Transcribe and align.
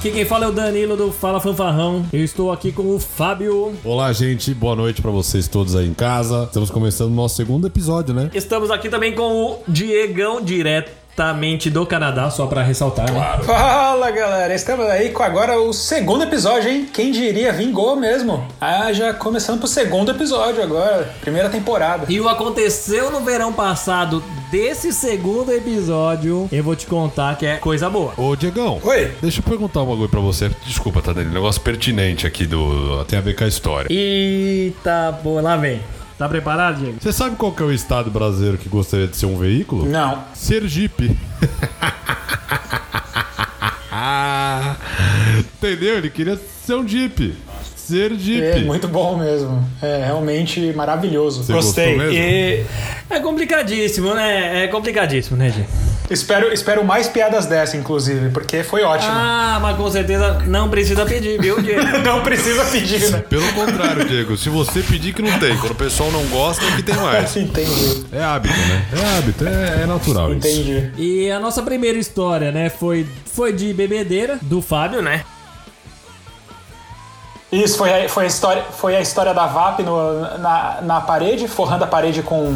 Aqui 0.00 0.12
quem 0.12 0.24
fala 0.24 0.46
é 0.46 0.48
o 0.48 0.52
Danilo 0.52 0.96
do 0.96 1.12
Fala 1.12 1.38
Fanfarrão. 1.38 2.06
Eu 2.10 2.24
estou 2.24 2.50
aqui 2.50 2.72
com 2.72 2.94
o 2.94 2.98
Fábio. 2.98 3.74
Olá, 3.84 4.10
gente. 4.14 4.54
Boa 4.54 4.74
noite 4.74 5.02
pra 5.02 5.10
vocês 5.10 5.46
todos 5.46 5.76
aí 5.76 5.86
em 5.86 5.92
casa. 5.92 6.44
Estamos 6.44 6.70
começando 6.70 7.10
o 7.10 7.14
nosso 7.14 7.36
segundo 7.36 7.66
episódio, 7.66 8.14
né? 8.14 8.30
Estamos 8.32 8.70
aqui 8.70 8.88
também 8.88 9.14
com 9.14 9.30
o 9.44 9.62
Diegão, 9.68 10.40
diretamente 11.20 11.68
do 11.68 11.84
Canadá, 11.84 12.30
só 12.30 12.46
pra 12.46 12.62
ressaltar, 12.62 13.10
né? 13.12 13.38
Fala 13.42 14.10
galera, 14.10 14.54
estamos 14.54 14.86
aí 14.86 15.10
com 15.10 15.22
agora 15.22 15.60
o 15.60 15.72
segundo 15.72 16.24
episódio, 16.24 16.70
hein? 16.70 16.88
Quem 16.92 17.12
diria, 17.12 17.52
vingou 17.52 17.96
mesmo. 17.96 18.46
Ah, 18.60 18.92
já 18.92 19.12
começando 19.12 19.58
pro 19.58 19.68
segundo 19.68 20.10
episódio 20.10 20.62
agora, 20.62 21.12
primeira 21.20 21.48
temporada. 21.48 22.06
E 22.08 22.20
o 22.20 22.28
aconteceu 22.28 23.10
no 23.10 23.20
verão 23.20 23.52
passado 23.52 24.22
desse 24.50 24.92
segundo 24.92 25.52
episódio, 25.52 26.48
eu 26.50 26.64
vou 26.64 26.74
te 26.74 26.86
contar 26.86 27.36
que 27.36 27.46
é 27.46 27.56
coisa 27.56 27.90
boa. 27.90 28.12
Ô, 28.16 28.34
Diegão. 28.34 28.80
Oi. 28.82 29.12
Deixa 29.20 29.40
eu 29.40 29.44
perguntar 29.44 29.82
um 29.82 29.86
bagulho 29.86 30.08
pra 30.08 30.20
você. 30.20 30.50
Desculpa, 30.66 31.02
tá, 31.02 31.12
Danilo? 31.12 31.34
Negócio 31.34 31.60
pertinente 31.60 32.26
aqui 32.26 32.46
do. 32.46 33.04
Tem 33.04 33.18
a 33.18 33.22
ver 33.22 33.34
com 33.36 33.44
a 33.44 33.48
história. 33.48 33.88
Eita, 33.92 35.12
boa, 35.22 35.42
lá 35.42 35.56
vem. 35.56 35.80
Tá 36.20 36.28
preparado, 36.28 36.80
Diego? 36.80 36.98
Você 37.00 37.14
sabe 37.14 37.34
qual 37.36 37.50
que 37.50 37.62
é 37.62 37.64
o 37.64 37.72
estado 37.72 38.10
brasileiro 38.10 38.58
que 38.58 38.68
gostaria 38.68 39.06
de 39.06 39.16
ser 39.16 39.24
um 39.24 39.38
veículo? 39.38 39.86
Não. 39.86 40.22
Sergipe. 40.34 41.16
Entendeu? 45.38 45.96
Ele 45.96 46.10
queria 46.10 46.38
ser 46.62 46.74
um 46.74 46.86
Jeep. 46.86 47.34
Sergipe. 47.74 48.42
É 48.42 48.58
muito 48.58 48.86
bom 48.86 49.16
mesmo. 49.16 49.66
É 49.80 50.04
realmente 50.04 50.60
maravilhoso. 50.74 51.42
Você 51.42 51.54
Gostei. 51.54 51.96
E 51.98 52.66
É 53.08 53.18
complicadíssimo, 53.20 54.12
né? 54.14 54.64
É 54.64 54.68
complicadíssimo, 54.68 55.38
né, 55.38 55.48
Diego? 55.48 55.70
Espero, 56.10 56.52
espero 56.52 56.84
mais 56.84 57.08
piadas 57.08 57.46
dessa, 57.46 57.76
inclusive, 57.76 58.30
porque 58.30 58.62
foi 58.62 58.82
ótimo. 58.82 59.12
Ah, 59.12 59.58
mas 59.60 59.76
com 59.76 59.90
certeza 59.90 60.40
não 60.46 60.68
precisa 60.68 61.06
pedir, 61.06 61.40
viu, 61.40 61.60
Diego? 61.60 61.80
Não 62.04 62.22
precisa 62.22 62.64
pedir, 62.64 63.10
né? 63.10 63.18
Pelo 63.28 63.46
contrário, 63.52 64.04
Diego. 64.04 64.36
Se 64.36 64.48
você 64.48 64.82
pedir 64.82 65.12
que 65.12 65.22
não 65.22 65.38
tem, 65.38 65.56
quando 65.56 65.72
o 65.72 65.74
pessoal 65.74 66.10
não 66.10 66.24
gosta, 66.26 66.64
é 66.64 66.70
que 66.72 66.82
tem 66.82 66.96
mais. 66.96 67.36
Entendi. 67.36 68.04
É 68.12 68.22
hábito, 68.22 68.54
né? 68.54 68.86
É 68.92 69.18
hábito, 69.18 69.46
é, 69.46 69.82
é 69.82 69.86
natural 69.86 70.34
isso. 70.34 70.48
Entendi. 70.48 70.90
E 70.96 71.30
a 71.30 71.38
nossa 71.38 71.62
primeira 71.62 71.98
história, 71.98 72.50
né, 72.50 72.70
foi, 72.70 73.06
foi 73.26 73.52
de 73.52 73.72
bebedeira, 73.72 74.38
do 74.42 74.60
Fábio, 74.60 75.02
né? 75.02 75.24
Isso 77.52 77.76
foi 77.78 78.04
a, 78.04 78.08
foi 78.08 78.24
a, 78.24 78.26
história, 78.28 78.62
foi 78.70 78.94
a 78.96 79.00
história 79.00 79.34
da 79.34 79.46
VAP 79.46 79.80
no- 79.82 80.38
na, 80.38 80.78
na 80.82 81.00
parede, 81.00 81.48
forrando 81.48 81.82
a 81.82 81.86
parede 81.86 82.22
com 82.22 82.54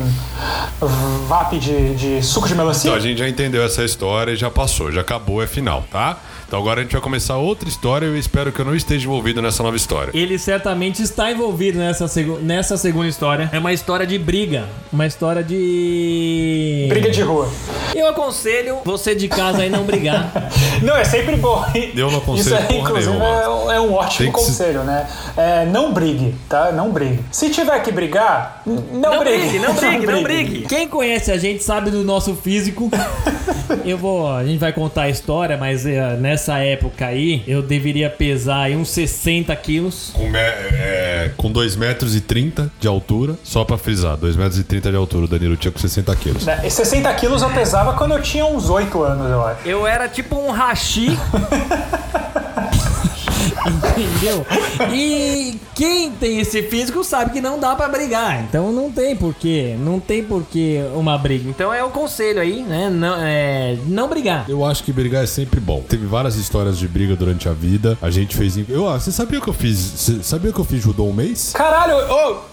VAP 1.29 1.59
de, 1.59 1.95
de 1.97 2.23
suco 2.23 2.47
de 2.47 2.55
melancia. 2.55 2.89
Então 2.91 2.99
a 2.99 3.03
gente 3.03 3.19
já 3.19 3.29
entendeu 3.29 3.65
essa 3.65 3.83
história 3.85 4.33
e 4.33 4.37
já 4.37 4.51
passou, 4.51 4.93
já 4.93 5.01
acabou, 5.01 5.43
é 5.43 5.47
final, 5.47 5.83
tá? 5.91 6.17
Então 6.55 6.63
agora 6.63 6.83
a 6.83 6.83
gente 6.85 6.93
vai 6.93 7.01
começar 7.01 7.37
outra 7.37 7.69
história 7.69 8.07
e 8.07 8.11
eu 8.11 8.17
espero 8.17 8.53
que 8.53 8.61
eu 8.61 8.65
não 8.65 8.77
esteja 8.77 9.07
envolvido 9.07 9.43
nessa 9.43 9.61
nova 9.61 9.75
história. 9.77 10.13
Ele 10.15 10.39
certamente 10.39 11.03
está 11.03 11.29
envolvido 11.33 11.81
nessa, 11.81 12.07
segu- 12.07 12.39
nessa 12.41 12.77
segunda 12.77 13.09
história. 13.09 13.51
É 13.53 13.59
uma 13.59 13.73
história 13.73 14.07
de 14.07 14.17
briga. 14.17 14.69
Uma 14.93 15.05
história 15.05 15.43
de. 15.43 16.87
Briga 16.89 17.11
de 17.11 17.23
rua. 17.23 17.49
Eu 17.93 18.07
aconselho 18.07 18.79
você 18.85 19.17
de 19.17 19.27
casa 19.27 19.63
aí 19.63 19.69
não 19.69 19.83
brigar. 19.83 20.31
Não, 20.81 20.97
é 20.97 21.05
sempre 21.05 21.37
bom. 21.37 21.65
Eu 21.95 22.11
não 22.11 22.19
aconselho 22.19 22.41
Isso 22.41 22.55
é, 22.55 22.67
porra 22.67 22.79
inclusive, 22.91 23.11
nenhuma. 23.13 23.43
é, 23.43 23.49
um- 23.49 23.73
é 23.73 23.81
um 23.81 23.95
ótimo 23.95 24.33
que 24.33 24.41
se- 24.41 24.47
conselho, 24.47 24.83
né? 24.85 25.07
É, 25.37 25.65
não 25.67 25.93
brigue, 25.93 26.35
tá? 26.49 26.73
Não 26.73 26.91
brigue. 26.91 27.21
Se 27.31 27.49
tiver 27.49 27.81
que 27.81 27.91
brigar, 27.93 28.61
não, 28.67 28.83
Não 29.13 29.19
brigue. 29.21 29.39
brigue, 29.39 29.59
não 29.61 29.73
brigue, 29.75 30.07
não 30.07 30.23
brigue. 30.23 30.63
Quem 30.69 30.87
conhece 30.89 31.31
a 31.33 31.39
gente 31.39 31.63
sabe 31.63 31.91
do 31.91 32.03
nosso 32.05 32.35
físico. 32.35 32.91
Eu 33.87 33.97
vou, 33.97 34.31
a 34.31 34.45
gente 34.45 34.59
vai 34.59 34.73
contar 34.73 35.03
a 35.03 35.09
história, 35.09 35.57
mas 35.57 35.87
é, 35.87 36.17
nessa 36.17 36.44
época 36.53 37.07
aí 37.07 37.43
eu 37.47 37.63
deveria 37.63 38.11
pesar 38.11 38.63
aí 38.63 38.77
uns 38.77 38.91
60 38.91 39.55
quilos. 39.57 40.11
Com, 40.13 40.31
é, 40.35 41.31
com 41.37 41.51
2 41.51 41.77
metros 41.77 42.15
e 42.15 42.21
30 42.21 42.71
de 42.79 42.87
altura, 42.87 43.37
só 43.43 43.65
pra 43.65 43.79
frisar, 43.79 44.17
2 44.17 44.37
metros 44.37 44.59
e 44.59 44.65
30 44.65 44.91
de 44.91 44.97
altura, 44.97 45.25
o 45.25 45.29
Danilo 45.29 45.57
tinha 45.57 45.73
com 45.73 45.79
60 45.79 46.15
quilos. 46.17 46.45
Né, 46.45 46.61
e 46.65 46.71
60 46.71 47.13
quilos 47.15 47.43
eu 47.43 47.51
pesava 47.51 47.95
quando 47.95 48.13
eu 48.13 48.23
tinha 48.23 48.45
uns 48.45 48.69
8 48.69 49.03
anos, 49.03 49.31
eu 49.31 49.47
acho. 49.47 49.69
Eu 49.69 49.87
era 49.87 50.09
tipo 50.09 50.37
um 50.37 50.51
hashi. 50.51 51.19
Entendeu? 53.97 54.47
E 54.93 55.59
quem 55.75 56.11
tem 56.11 56.41
esse 56.41 56.63
físico 56.63 57.03
sabe 57.03 57.33
que 57.33 57.41
não 57.41 57.59
dá 57.59 57.75
pra 57.75 57.89
brigar. 57.89 58.43
Então 58.43 58.73
não 58.73 58.91
tem 58.91 59.17
porquê. 59.17 59.77
Não 59.79 59.99
tem 59.99 60.23
porquê 60.23 60.83
uma 60.95 61.17
briga. 61.17 61.49
Então 61.49 61.73
é 61.73 61.83
o 61.83 61.91
conselho 61.91 62.41
aí, 62.41 62.63
né? 62.63 62.91
Não, 62.91 63.17
é, 63.19 63.77
não 63.87 64.09
brigar. 64.09 64.45
Eu 64.49 64.65
acho 64.65 64.83
que 64.85 64.93
brigar 64.93 65.25
é 65.25 65.27
sempre 65.27 65.61
bom. 65.61 65.83
Teve 65.89 66.07
várias 66.07 66.37
histórias 66.37 66.79
de 66.79 66.87
briga 66.87 67.17
durante 67.17 67.49
a 67.49 67.53
vida. 67.53 67.97
A 68.03 68.11
gente 68.11 68.37
fez. 68.37 68.57
Eu, 68.69 68.89
ah, 68.89 68.99
você 68.99 69.11
sabia 69.11 69.41
que 69.41 69.49
eu 69.49 69.55
fiz. 69.55 69.79
Você 69.79 70.23
sabia 70.23 70.53
que 70.53 70.59
eu 70.59 70.65
fiz 70.65 70.83
judô 70.83 71.05
um 71.05 71.13
mês? 71.13 71.53
Caralho, 71.55 71.95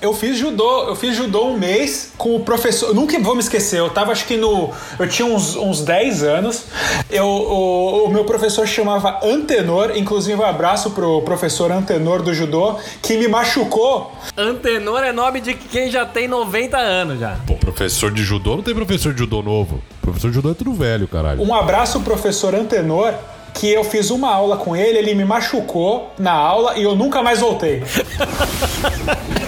eu 0.01 0.13
fiz 0.13 0.37
judô, 0.37 0.83
eu 0.87 0.95
fiz 0.95 1.15
judô 1.15 1.47
um 1.47 1.57
mês 1.57 2.13
com 2.17 2.35
o 2.35 2.39
professor. 2.39 2.89
Eu 2.89 2.95
nunca 2.95 3.19
vou 3.19 3.35
me 3.35 3.41
esquecer, 3.41 3.79
eu 3.79 3.89
tava 3.89 4.11
acho 4.11 4.25
que 4.25 4.37
no. 4.37 4.71
Eu 4.97 5.07
tinha 5.07 5.27
uns, 5.27 5.55
uns 5.55 5.81
10 5.81 6.23
anos. 6.23 6.63
Eu, 7.09 7.25
o, 7.25 8.05
o 8.05 8.09
meu 8.09 8.23
professor 8.23 8.65
chamava 8.65 9.19
Antenor, 9.23 9.91
inclusive 9.95 10.39
um 10.39 10.45
abraço 10.45 10.91
pro 10.91 11.00
professor 11.21 11.71
Antenor 11.71 12.21
do 12.21 12.33
judô, 12.33 12.75
que 13.01 13.17
me 13.17 13.27
machucou. 13.27 14.11
Antenor 14.37 15.03
é 15.03 15.11
nome 15.11 15.41
de 15.41 15.53
quem 15.53 15.89
já 15.89 16.05
tem 16.05 16.27
90 16.27 16.77
anos 16.77 17.19
já. 17.19 17.37
Pô, 17.45 17.55
professor 17.55 18.11
de 18.11 18.23
judô 18.23 18.55
não 18.55 18.63
tem 18.63 18.73
professor 18.75 19.13
de 19.13 19.19
judô 19.19 19.41
novo. 19.41 19.81
Professor 20.01 20.29
de 20.29 20.35
judô 20.35 20.51
é 20.51 20.53
tudo 20.53 20.73
velho, 20.73 21.07
caralho. 21.07 21.41
Um 21.41 21.53
abraço, 21.53 21.99
professor 22.01 22.53
Antenor. 22.55 23.13
Que 23.53 23.69
eu 23.69 23.83
fiz 23.83 24.09
uma 24.11 24.33
aula 24.33 24.55
com 24.55 24.75
ele, 24.77 24.97
ele 24.97 25.13
me 25.13 25.25
machucou 25.25 26.13
na 26.17 26.31
aula 26.31 26.77
e 26.77 26.83
eu 26.83 26.95
nunca 26.95 27.21
mais 27.21 27.41
voltei. 27.41 27.83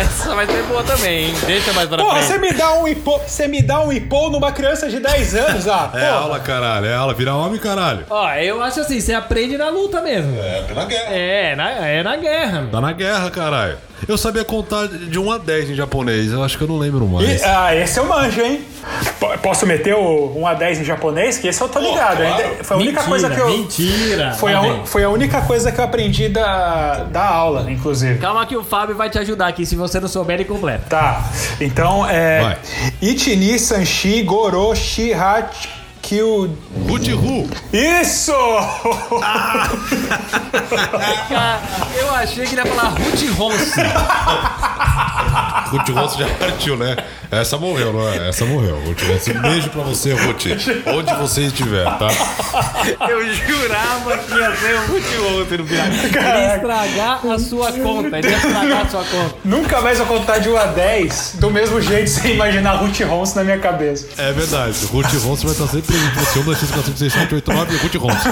Essa 0.00 0.34
vai 0.34 0.46
ser 0.46 0.62
boa 0.64 0.82
também, 0.82 1.26
hein? 1.26 1.34
Deixa 1.46 1.72
mais 1.72 1.88
pra 1.88 1.98
Porra, 1.98 2.22
você 2.22 2.38
me 2.38 2.52
dá 2.52 2.72
um 2.74 2.86
hipô, 2.88 3.18
você 3.18 3.48
me 3.48 3.62
dá 3.62 3.80
um 3.80 3.92
hipô 3.92 4.28
numa 4.30 4.52
criança 4.52 4.88
de 4.88 4.98
10 5.00 5.34
anos, 5.34 5.68
ah. 5.68 5.90
É 5.94 5.98
porra. 6.00 6.10
aula, 6.12 6.40
caralho. 6.40 6.86
É 6.86 6.94
aula. 6.94 7.14
Vira 7.14 7.34
homem, 7.34 7.58
caralho. 7.58 8.04
Ó, 8.10 8.30
eu 8.34 8.62
acho 8.62 8.80
assim, 8.80 9.00
você 9.00 9.12
aprende 9.14 9.56
na 9.56 9.68
luta 9.68 10.00
mesmo. 10.00 10.38
É, 10.40 10.62
tá 10.68 10.74
na 10.74 10.84
guerra. 10.84 11.14
É, 11.14 11.56
na, 11.56 11.70
é 11.70 12.02
na 12.02 12.16
guerra. 12.16 12.68
Tá 12.70 12.80
na 12.80 12.92
guerra, 12.92 13.30
caralho. 13.30 13.78
Eu 14.08 14.16
sabia 14.18 14.44
contar 14.44 14.86
de 14.88 15.18
1 15.18 15.30
a 15.30 15.38
10 15.38 15.70
em 15.70 15.74
japonês. 15.74 16.32
Eu 16.32 16.42
acho 16.42 16.56
que 16.58 16.64
eu 16.64 16.68
não 16.68 16.78
lembro 16.78 17.06
mais. 17.06 17.40
E- 17.40 17.44
ah, 17.44 17.74
esse 17.74 17.98
eu 17.98 18.06
manjo, 18.06 18.40
hein? 18.40 18.64
P- 19.20 19.38
Posso 19.42 19.66
meter 19.66 19.94
o 19.94 20.32
1 20.36 20.46
a 20.46 20.54
10 20.54 20.80
em 20.80 20.84
japonês? 20.84 21.38
Que 21.38 21.48
esse 21.48 21.60
eu 21.60 21.68
tô 21.68 21.78
ligado. 21.78 22.16
claro. 22.16 22.42
hein? 22.42 22.50
Foi 22.62 22.76
a 22.76 22.80
única 22.80 23.00
mentira, 23.02 23.08
coisa 23.08 23.30
que 23.30 23.40
eu. 23.40 23.48
mentira. 23.48 24.32
Foi 24.38 24.52
a, 24.52 24.60
un- 24.60 24.86
foi 24.86 25.04
a 25.04 25.10
única 25.10 25.40
coisa 25.42 25.70
que 25.70 25.78
eu 25.80 25.84
aprendi 25.84 26.28
da, 26.28 27.04
da 27.04 27.24
aula, 27.24 27.70
inclusive. 27.70 28.18
Calma 28.18 28.44
que 28.46 28.56
o 28.56 28.64
Fábio 28.64 28.96
vai 28.96 29.10
te 29.10 29.18
ajudar 29.18 29.48
aqui, 29.48 29.64
se 29.66 29.76
você 29.76 30.00
não 30.00 30.08
souber, 30.08 30.34
ele 30.36 30.44
completa. 30.44 30.84
Tá. 30.88 31.24
Então, 31.60 32.06
é. 32.08 32.40
Vai. 32.40 32.58
Ichini, 33.02 33.58
Sanshi, 33.58 34.22
Goro, 34.22 34.74
Shihachi, 34.74 35.68
Kyu. 36.10 36.50
Butihu. 36.88 37.48
Isso! 37.72 38.32
Ah, 39.22 39.70
eu 41.96 42.12
achei 42.12 42.44
que 42.46 42.56
ele 42.56 42.62
ia 42.62 42.66
falar 42.66 42.88
Ruth 42.88 43.38
Ronce. 43.38 43.80
Ruth 45.70 45.88
Ronce 45.90 46.18
já 46.18 46.26
partiu, 46.34 46.76
né? 46.76 46.96
Essa 47.30 47.56
morreu, 47.56 47.92
não 47.92 48.08
é? 48.08 48.28
Essa 48.28 48.44
morreu. 48.44 48.82
Ruth 48.84 49.00
um 49.36 49.40
beijo 49.40 49.70
pra 49.70 49.82
você, 49.82 50.12
Ruth. 50.12 50.46
Onde 50.86 51.14
você 51.14 51.42
estiver, 51.42 51.84
tá? 51.84 52.08
Eu 53.08 53.32
jurava 53.32 54.18
que 54.18 54.34
ia 54.34 54.56
ser 54.56 54.74
o 54.74 54.86
Ruth 54.86 55.14
Ronce 55.14 55.56
no 55.56 55.64
final. 55.66 55.86
Ele 55.86 56.18
ia 56.18 56.56
estragar 56.56 57.24
a 57.24 57.38
sua 57.38 57.70
conta. 57.72 58.18
Ele 58.18 58.28
ia 58.28 58.36
estragar 58.36 58.84
a 58.84 58.88
sua 58.88 59.04
conta. 59.04 59.36
Nunca 59.44 59.80
mais 59.80 59.98
vou 59.98 60.08
contar 60.08 60.38
de 60.38 60.48
1 60.48 60.56
a 60.56 60.66
10 60.66 61.36
do 61.36 61.52
mesmo 61.52 61.80
jeito 61.80 62.10
sem 62.10 62.34
imaginar 62.34 62.72
Ruth 62.72 62.98
Rons 63.02 63.32
na 63.34 63.44
minha 63.44 63.60
cabeça. 63.60 64.08
É 64.18 64.32
verdade. 64.32 64.84
Ruth 64.86 65.14
Ronce 65.24 65.44
vai 65.44 65.52
estar 65.52 65.68
sempre 65.68 65.99
presente. 66.08 66.32
Você, 66.32 66.38
1, 66.38 66.42
2, 66.44 66.58
3, 66.58 66.70
4, 66.72 66.86
5, 66.92 66.98
6, 66.98 67.12
7, 67.12 67.34
8, 67.34 67.52
9 67.52 67.74
e 67.74 67.78
Ruth 67.78 67.94
Ronce. 67.96 68.28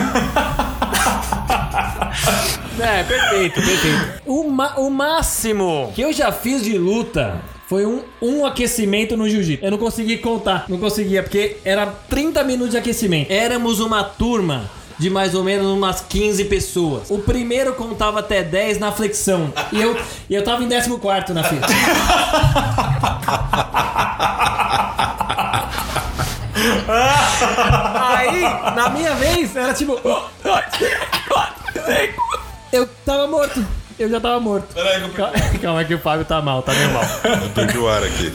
É, 2.80 3.02
perfeito, 3.02 3.54
perfeito. 3.60 4.22
O, 4.26 4.48
ma- 4.50 4.74
o 4.76 4.90
máximo 4.90 5.92
que 5.94 6.02
eu 6.02 6.12
já 6.12 6.30
fiz 6.32 6.62
de 6.62 6.78
luta 6.78 7.40
foi 7.68 7.84
um, 7.84 8.02
um 8.22 8.46
aquecimento 8.46 9.16
no 9.16 9.28
jiu-jitsu. 9.28 9.64
Eu 9.64 9.70
não 9.72 9.78
consegui 9.78 10.18
contar, 10.18 10.64
não 10.68 10.78
conseguia, 10.78 11.22
porque 11.22 11.56
era 11.64 11.86
30 11.86 12.42
minutos 12.44 12.72
de 12.72 12.78
aquecimento. 12.78 13.30
Éramos 13.30 13.80
uma 13.80 14.02
turma 14.04 14.70
de 14.98 15.10
mais 15.10 15.34
ou 15.34 15.44
menos 15.44 15.66
umas 15.66 16.00
15 16.00 16.44
pessoas. 16.46 17.10
O 17.10 17.18
primeiro 17.18 17.74
contava 17.74 18.20
até 18.20 18.42
10 18.42 18.78
na 18.78 18.90
flexão. 18.90 19.52
E 19.72 19.80
eu, 19.80 19.96
e 20.30 20.34
eu 20.34 20.42
tava 20.42 20.64
em 20.64 20.68
14 20.68 21.32
na 21.32 21.44
fila. 21.44 21.66
Aí, 28.08 28.42
na 28.74 28.88
minha 28.90 29.14
vez, 29.14 29.54
era 29.56 29.72
tipo. 29.74 30.00
Eu 32.72 32.86
tava 33.04 33.26
morto. 33.26 33.64
Eu 33.98 34.08
já 34.08 34.20
tava 34.20 34.38
morto. 34.40 34.66
Peraí 34.74 34.98
que 35.00 35.04
eu 35.06 35.10
Calma, 35.10 35.32
calma 35.62 35.84
que 35.84 35.94
o 35.94 35.98
Fábio 35.98 36.24
tá 36.24 36.40
mal, 36.40 36.62
tá 36.62 36.72
meio 36.72 36.92
mal. 36.92 37.02
Eu 37.42 37.50
perdi 37.50 37.78
o 37.78 37.88
ar 37.88 38.02
aqui. 38.02 38.32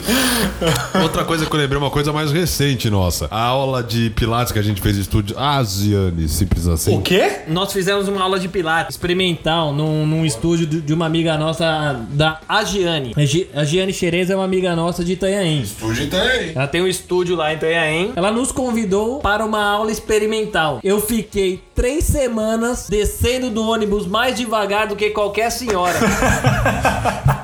Outra 1.02 1.24
coisa 1.24 1.46
que 1.46 1.54
eu 1.54 1.58
lembrei, 1.58 1.78
uma 1.78 1.90
coisa 1.90 2.12
mais 2.12 2.30
recente 2.32 2.88
nossa. 2.90 3.26
A 3.30 3.40
aula 3.42 3.82
de 3.82 4.10
Pilates 4.10 4.52
que 4.52 4.58
a 4.58 4.62
gente 4.62 4.80
fez 4.80 4.96
no 4.96 5.02
estúdio 5.02 5.38
Asiane, 5.38 6.28
simples 6.28 6.66
assim. 6.66 6.96
O 6.96 7.00
quê? 7.02 7.40
Nós 7.48 7.72
fizemos 7.72 8.08
uma 8.08 8.22
aula 8.22 8.38
de 8.38 8.48
pilates 8.48 8.94
experimental 8.96 9.72
num, 9.72 10.06
num 10.06 10.24
estúdio 10.24 10.66
de, 10.66 10.80
de 10.80 10.92
uma 10.94 11.06
amiga 11.06 11.36
nossa 11.36 12.00
da 12.10 12.40
Agiane. 12.48 13.12
A 13.16 13.24
Gi- 13.24 13.48
A 13.54 13.64
Giane 13.64 13.92
Xerez 13.92 14.30
é 14.30 14.36
uma 14.36 14.44
amiga 14.44 14.74
nossa 14.76 15.04
de 15.04 15.12
Itanhaém. 15.12 15.62
Estúdio 15.62 16.08
tem. 16.08 16.52
Ela 16.54 16.66
tem 16.66 16.82
um 16.82 16.86
estúdio 16.86 17.36
lá 17.36 17.52
em 17.52 17.56
Itanhaém. 17.56 18.12
Ela 18.16 18.30
nos 18.30 18.52
convidou 18.52 19.18
para 19.20 19.44
uma 19.44 19.62
aula 19.64 19.90
experimental. 19.90 20.80
Eu 20.82 21.00
fiquei 21.00 21.62
três 21.74 22.04
semanas 22.04 22.86
descendo 22.88 23.50
do 23.50 23.66
ônibus 23.66 24.06
mais 24.06 24.36
devagar 24.36 24.86
do 24.86 24.96
que 24.96 25.10
qualquer 25.10 25.50
senhora. 25.54 25.98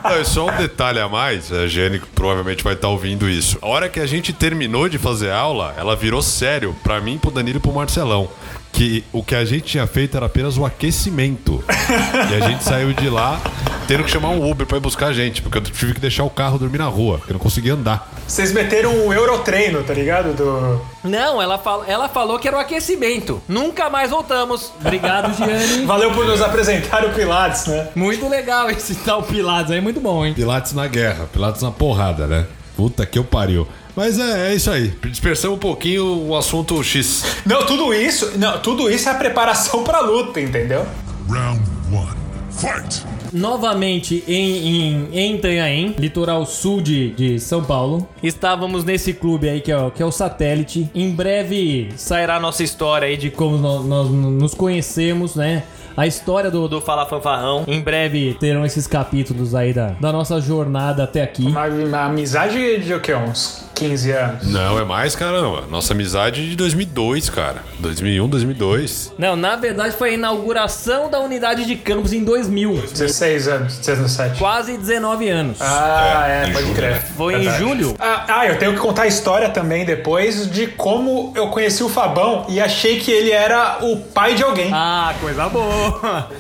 Não, 0.04 0.16
é 0.16 0.24
só 0.24 0.48
um 0.48 0.56
detalhe 0.56 0.98
a 0.98 1.08
mais, 1.08 1.52
a 1.52 1.66
Jenny 1.66 2.00
provavelmente 2.14 2.64
vai 2.64 2.74
estar 2.74 2.88
ouvindo 2.88 3.28
isso. 3.28 3.58
A 3.62 3.66
hora 3.66 3.88
que 3.88 4.00
a 4.00 4.06
gente 4.06 4.32
terminou 4.32 4.88
de 4.88 4.98
fazer 4.98 5.30
aula, 5.30 5.74
ela 5.78 5.94
virou 5.94 6.20
sério 6.20 6.74
pra 6.82 7.00
mim, 7.00 7.18
pro 7.18 7.30
Danilo 7.30 7.58
e 7.58 7.60
pro 7.60 7.72
Marcelão. 7.72 8.28
Que 8.72 9.04
o 9.12 9.22
que 9.22 9.34
a 9.34 9.44
gente 9.44 9.64
tinha 9.64 9.86
feito 9.86 10.16
era 10.16 10.26
apenas 10.26 10.56
o 10.56 10.64
aquecimento. 10.64 11.62
e 12.30 12.34
a 12.34 12.48
gente 12.48 12.62
saiu 12.62 12.92
de 12.92 13.08
lá 13.08 13.40
tendo 13.90 14.04
que 14.04 14.10
chamar 14.10 14.28
um 14.28 14.48
Uber 14.48 14.66
pra 14.66 14.76
ir 14.76 14.80
buscar 14.80 15.08
a 15.08 15.12
gente, 15.12 15.42
porque 15.42 15.58
eu 15.58 15.62
tive 15.62 15.94
que 15.94 16.00
deixar 16.00 16.22
o 16.22 16.30
carro 16.30 16.58
dormir 16.58 16.78
na 16.78 16.86
rua, 16.86 17.18
porque 17.18 17.32
eu 17.32 17.34
não 17.34 17.40
conseguia 17.40 17.74
andar. 17.74 18.08
Vocês 18.30 18.52
meteram 18.52 19.08
o 19.08 19.12
Eurotreino, 19.12 19.82
tá 19.82 19.92
ligado? 19.92 20.32
Do... 20.32 20.80
Não, 21.02 21.42
ela, 21.42 21.58
fal 21.58 21.84
ela 21.84 22.08
falou 22.08 22.38
que 22.38 22.46
era 22.46 22.56
o 22.56 22.60
aquecimento. 22.60 23.42
Nunca 23.48 23.90
mais 23.90 24.10
voltamos. 24.10 24.72
Obrigado, 24.80 25.34
Giane. 25.34 25.84
Valeu 25.84 26.12
por 26.12 26.24
nos 26.24 26.40
apresentar 26.40 27.04
o 27.04 27.10
Pilates, 27.12 27.66
né? 27.66 27.88
Muito 27.96 28.28
legal 28.28 28.70
esse 28.70 28.94
tal 28.94 29.24
Pilates 29.24 29.72
aí, 29.72 29.80
muito 29.80 29.98
bom, 29.98 30.24
hein? 30.24 30.32
Pilates 30.32 30.72
na 30.74 30.86
guerra, 30.86 31.28
Pilates 31.32 31.60
na 31.60 31.72
porrada, 31.72 32.28
né? 32.28 32.46
Puta 32.76 33.04
que 33.04 33.18
eu 33.18 33.24
pariu. 33.24 33.66
Mas 33.96 34.16
é, 34.16 34.52
é 34.52 34.54
isso 34.54 34.70
aí. 34.70 34.94
Dispersamos 35.06 35.56
um 35.56 35.60
pouquinho 35.60 36.28
o 36.28 36.36
assunto 36.36 36.80
X. 36.84 37.24
Não, 37.44 37.66
tudo 37.66 37.92
isso, 37.92 38.38
não, 38.38 38.60
tudo 38.60 38.88
isso 38.88 39.08
é 39.08 39.12
a 39.12 39.16
preparação 39.16 39.82
pra 39.82 39.98
luta, 39.98 40.40
entendeu? 40.40 40.86
Round 41.28 41.60
one. 41.92 42.16
Fight! 42.52 43.04
Novamente 43.32 44.24
em, 44.26 44.66
em, 44.68 45.08
em 45.12 45.34
Itanhaém, 45.36 45.94
litoral 45.98 46.44
sul 46.46 46.80
de, 46.80 47.10
de 47.10 47.38
São 47.40 47.62
Paulo. 47.62 48.08
Estávamos 48.22 48.84
nesse 48.84 49.12
clube 49.12 49.48
aí 49.48 49.60
que 49.60 49.70
é, 49.72 49.76
o- 49.78 49.90
que 49.90 50.02
é 50.02 50.06
o 50.06 50.10
Satélite. 50.12 50.90
Em 50.94 51.10
breve 51.10 51.88
sairá 51.96 52.36
a 52.36 52.40
nossa 52.40 52.62
história 52.62 53.06
aí 53.08 53.16
de 53.16 53.30
como 53.30 53.56
nós, 53.56 53.84
nós 53.84 54.10
nos 54.10 54.54
conhecemos, 54.54 55.34
né? 55.36 55.62
A 55.96 56.06
história 56.06 56.50
do, 56.50 56.68
do 56.68 56.80
Fala 56.80 57.04
Fanfarrão. 57.04 57.64
Em 57.66 57.80
breve 57.80 58.34
terão 58.40 58.64
esses 58.64 58.86
capítulos 58.86 59.54
aí 59.54 59.72
da, 59.72 59.88
da 60.00 60.12
nossa 60.12 60.40
jornada 60.40 61.04
até 61.04 61.22
aqui. 61.22 61.44
Uma, 61.44 61.66
uma 61.66 62.04
amizade 62.06 62.78
de 62.78 62.94
o 62.94 63.00
quê? 63.00 63.14
Uns 63.14 63.68
15 63.80 64.10
anos. 64.10 64.46
Não, 64.46 64.78
é 64.78 64.84
mais, 64.84 65.16
caramba. 65.16 65.64
Nossa 65.70 65.94
amizade 65.94 66.50
de 66.50 66.54
2002, 66.54 67.30
cara. 67.30 67.62
2001, 67.78 68.28
2002. 68.28 69.14
Não, 69.16 69.34
na 69.34 69.56
verdade 69.56 69.96
foi 69.96 70.10
a 70.10 70.12
inauguração 70.12 71.10
da 71.10 71.18
unidade 71.18 71.64
de 71.64 71.76
campos 71.76 72.12
em 72.12 72.22
2000. 72.22 72.74
16 72.92 73.48
anos, 73.48 73.78
17. 73.78 74.38
Quase 74.38 74.76
19 74.76 75.28
anos. 75.30 75.56
Ah, 75.62 76.26
é, 76.28 76.48
em 76.48 76.52
pode 76.52 76.64
julho, 76.66 76.76
crer. 76.76 76.90
né? 76.92 77.02
Foi 77.16 77.34
em 77.34 77.38
Verdade. 77.38 77.58
julho? 77.58 77.96
Ah, 77.98 78.24
ah, 78.28 78.46
eu 78.46 78.58
tenho 78.58 78.74
que 78.74 78.78
contar 78.78 79.02
a 79.02 79.06
história 79.06 79.48
também 79.48 79.86
depois 79.86 80.50
de 80.50 80.66
como 80.66 81.32
eu 81.34 81.48
conheci 81.48 81.82
o 81.82 81.88
Fabão 81.88 82.44
e 82.50 82.60
achei 82.60 83.00
que 83.00 83.10
ele 83.10 83.30
era 83.30 83.78
o 83.80 83.96
pai 83.96 84.34
de 84.34 84.42
alguém. 84.42 84.70
Ah, 84.74 85.14
coisa 85.22 85.48
boa. 85.48 86.30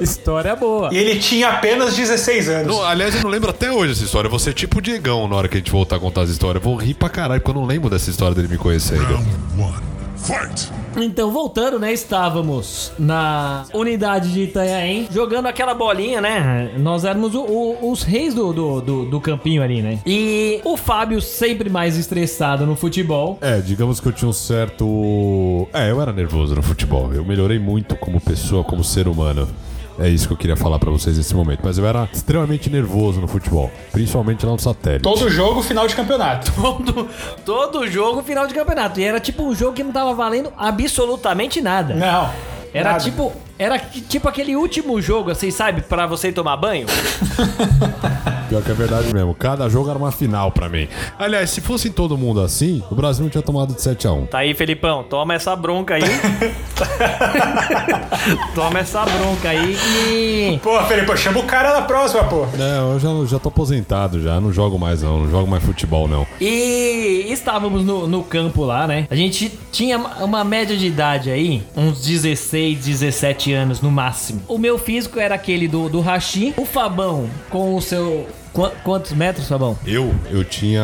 História 0.00 0.54
boa. 0.56 0.90
E 0.92 0.96
ele 0.98 1.18
tinha 1.18 1.48
apenas 1.48 1.94
16 1.96 2.48
anos. 2.48 2.66
Não, 2.76 2.82
aliás, 2.84 3.14
eu 3.14 3.22
não 3.22 3.30
lembro 3.30 3.50
até 3.50 3.70
hoje 3.70 3.92
essa 3.92 4.04
história. 4.04 4.26
Eu 4.26 4.30
vou 4.30 4.38
ser 4.38 4.52
tipo 4.54 4.78
o 4.78 4.82
Diegão 4.82 5.26
na 5.28 5.36
hora 5.36 5.48
que 5.48 5.56
a 5.56 5.58
gente 5.58 5.70
voltar 5.70 5.96
a 5.96 6.00
contar 6.00 6.22
as 6.22 6.30
histórias. 6.30 6.62
Eu 6.64 6.70
vou 6.70 6.78
rir 6.78 6.94
pra 6.94 7.08
caralho, 7.08 7.40
porque 7.40 7.56
eu 7.56 7.60
não 7.60 7.66
lembro 7.68 7.88
dessa 7.90 8.10
história 8.10 8.34
dele 8.34 8.48
me 8.48 8.58
conhecer 8.58 8.94
ainda. 8.94 9.06
Round 9.14 9.28
one. 9.58 9.88
Fight! 10.18 10.68
Então, 10.96 11.30
voltando, 11.30 11.78
né? 11.78 11.92
Estávamos 11.92 12.90
na 12.98 13.64
unidade 13.72 14.32
de 14.32 14.42
Itanhaém, 14.42 15.06
jogando 15.14 15.46
aquela 15.46 15.72
bolinha, 15.74 16.20
né? 16.20 16.72
Nós 16.76 17.04
éramos 17.04 17.36
o- 17.36 17.42
o- 17.44 17.92
os 17.92 18.02
reis 18.02 18.34
do, 18.34 18.52
do, 18.52 18.80
do, 18.80 19.04
do 19.04 19.20
campinho 19.20 19.62
ali, 19.62 19.80
né? 19.80 20.00
E 20.04 20.60
o 20.64 20.76
Fábio, 20.76 21.22
sempre 21.22 21.70
mais 21.70 21.96
estressado 21.96 22.66
no 22.66 22.74
futebol. 22.74 23.38
É, 23.40 23.60
digamos 23.60 24.00
que 24.00 24.08
eu 24.08 24.12
tinha 24.12 24.28
um 24.28 24.32
certo. 24.32 25.68
É, 25.72 25.90
eu 25.90 26.02
era 26.02 26.12
nervoso 26.12 26.54
no 26.54 26.62
futebol. 26.62 27.12
Eu 27.14 27.24
melhorei 27.24 27.60
muito 27.60 27.94
como 27.96 28.20
pessoa, 28.20 28.64
como 28.64 28.82
ser 28.82 29.06
humano. 29.06 29.48
É 29.98 30.08
isso 30.08 30.26
que 30.28 30.32
eu 30.32 30.36
queria 30.36 30.56
falar 30.56 30.78
pra 30.78 30.90
vocês 30.90 31.16
nesse 31.16 31.34
momento. 31.34 31.60
Mas 31.62 31.76
eu 31.76 31.86
era 31.86 32.08
extremamente 32.12 32.70
nervoso 32.70 33.20
no 33.20 33.26
futebol, 33.26 33.70
principalmente 33.90 34.46
lá 34.46 34.52
no 34.52 34.58
satélite. 34.58 35.02
Todo 35.02 35.28
jogo, 35.28 35.62
final 35.62 35.86
de 35.88 35.94
campeonato. 35.96 36.52
Todo, 36.58 37.08
todo 37.44 37.86
jogo, 37.88 38.22
final 38.22 38.46
de 38.46 38.54
campeonato. 38.54 39.00
E 39.00 39.04
era 39.04 39.18
tipo 39.18 39.42
um 39.42 39.54
jogo 39.54 39.72
que 39.72 39.82
não 39.82 39.92
tava 39.92 40.14
valendo 40.14 40.52
absolutamente 40.56 41.60
nada. 41.60 41.94
Não. 41.94 42.30
Era 42.72 42.92
nada. 42.92 43.04
tipo. 43.04 43.32
Era 43.58 43.78
tipo 43.78 44.28
aquele 44.28 44.54
último 44.54 45.00
jogo, 45.00 45.30
assim, 45.30 45.50
sabe? 45.50 45.82
Pra 45.82 46.06
você 46.06 46.30
tomar 46.30 46.56
banho. 46.56 46.86
Pior 48.48 48.62
que 48.62 48.70
é 48.70 48.74
verdade 48.74 49.12
mesmo. 49.12 49.34
Cada 49.34 49.68
jogo 49.68 49.90
era 49.90 49.98
uma 49.98 50.10
final 50.10 50.50
pra 50.50 50.68
mim. 50.68 50.88
Aliás, 51.18 51.50
se 51.50 51.60
fosse 51.60 51.90
todo 51.90 52.16
mundo 52.16 52.40
assim, 52.40 52.82
o 52.90 52.94
Brasil 52.94 53.22
não 53.22 53.30
tinha 53.30 53.42
tomado 53.42 53.74
de 53.74 53.82
7 53.82 54.06
a 54.06 54.12
1 54.12 54.26
Tá 54.26 54.38
aí, 54.38 54.54
Felipão, 54.54 55.04
toma 55.04 55.34
essa 55.34 55.54
bronca 55.54 55.94
aí. 55.94 56.02
toma 58.54 58.78
essa 58.78 59.04
bronca 59.04 59.50
aí 59.50 59.76
e. 60.06 60.58
Pô, 60.62 60.80
Felipe, 60.84 61.16
chama 61.16 61.40
o 61.40 61.44
cara 61.44 61.74
na 61.74 61.82
próxima, 61.82 62.24
pô. 62.24 62.46
Não, 62.56 62.94
eu 62.94 63.00
já, 63.00 63.08
já 63.26 63.38
tô 63.38 63.48
aposentado 63.48 64.22
já. 64.22 64.40
Não 64.40 64.52
jogo 64.52 64.78
mais 64.78 65.02
não. 65.02 65.20
Não 65.20 65.30
jogo 65.30 65.46
mais 65.46 65.62
futebol 65.62 66.08
não. 66.08 66.26
E 66.40 67.26
estávamos 67.28 67.84
no, 67.84 68.06
no 68.06 68.22
campo 68.22 68.64
lá, 68.64 68.86
né? 68.86 69.06
A 69.10 69.14
gente 69.14 69.58
tinha 69.70 69.98
uma 69.98 70.44
média 70.44 70.76
de 70.76 70.86
idade 70.86 71.30
aí, 71.30 71.62
uns 71.76 72.04
16, 72.04 72.84
17 72.84 73.52
anos 73.52 73.80
no 73.80 73.90
máximo. 73.90 74.42
O 74.48 74.58
meu 74.58 74.78
físico 74.78 75.18
era 75.18 75.34
aquele 75.34 75.68
do, 75.68 75.88
do 75.88 76.00
Rashi. 76.00 76.54
O 76.56 76.64
Fabão, 76.64 77.28
com 77.50 77.74
o 77.74 77.82
seu. 77.82 78.26
Qua- 78.52 78.72
Quantos 78.84 79.12
metros, 79.12 79.48
Fabão? 79.48 79.78
Eu, 79.86 80.14
eu 80.30 80.44
tinha. 80.44 80.82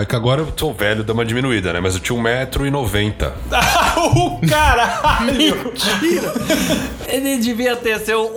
É 0.00 0.04
que 0.04 0.14
agora 0.16 0.40
eu 0.42 0.52
sou 0.56 0.72
velho, 0.72 1.02
dá 1.04 1.12
uma 1.12 1.24
diminuída, 1.24 1.72
né? 1.72 1.80
Mas 1.80 1.94
eu 1.94 2.00
tinha 2.00 2.18
1,90m. 2.18 3.32
o 4.16 4.40
caralho! 4.46 5.72
Ele 7.08 7.38
devia 7.38 7.76
ter 7.76 7.98
seu 8.00 8.30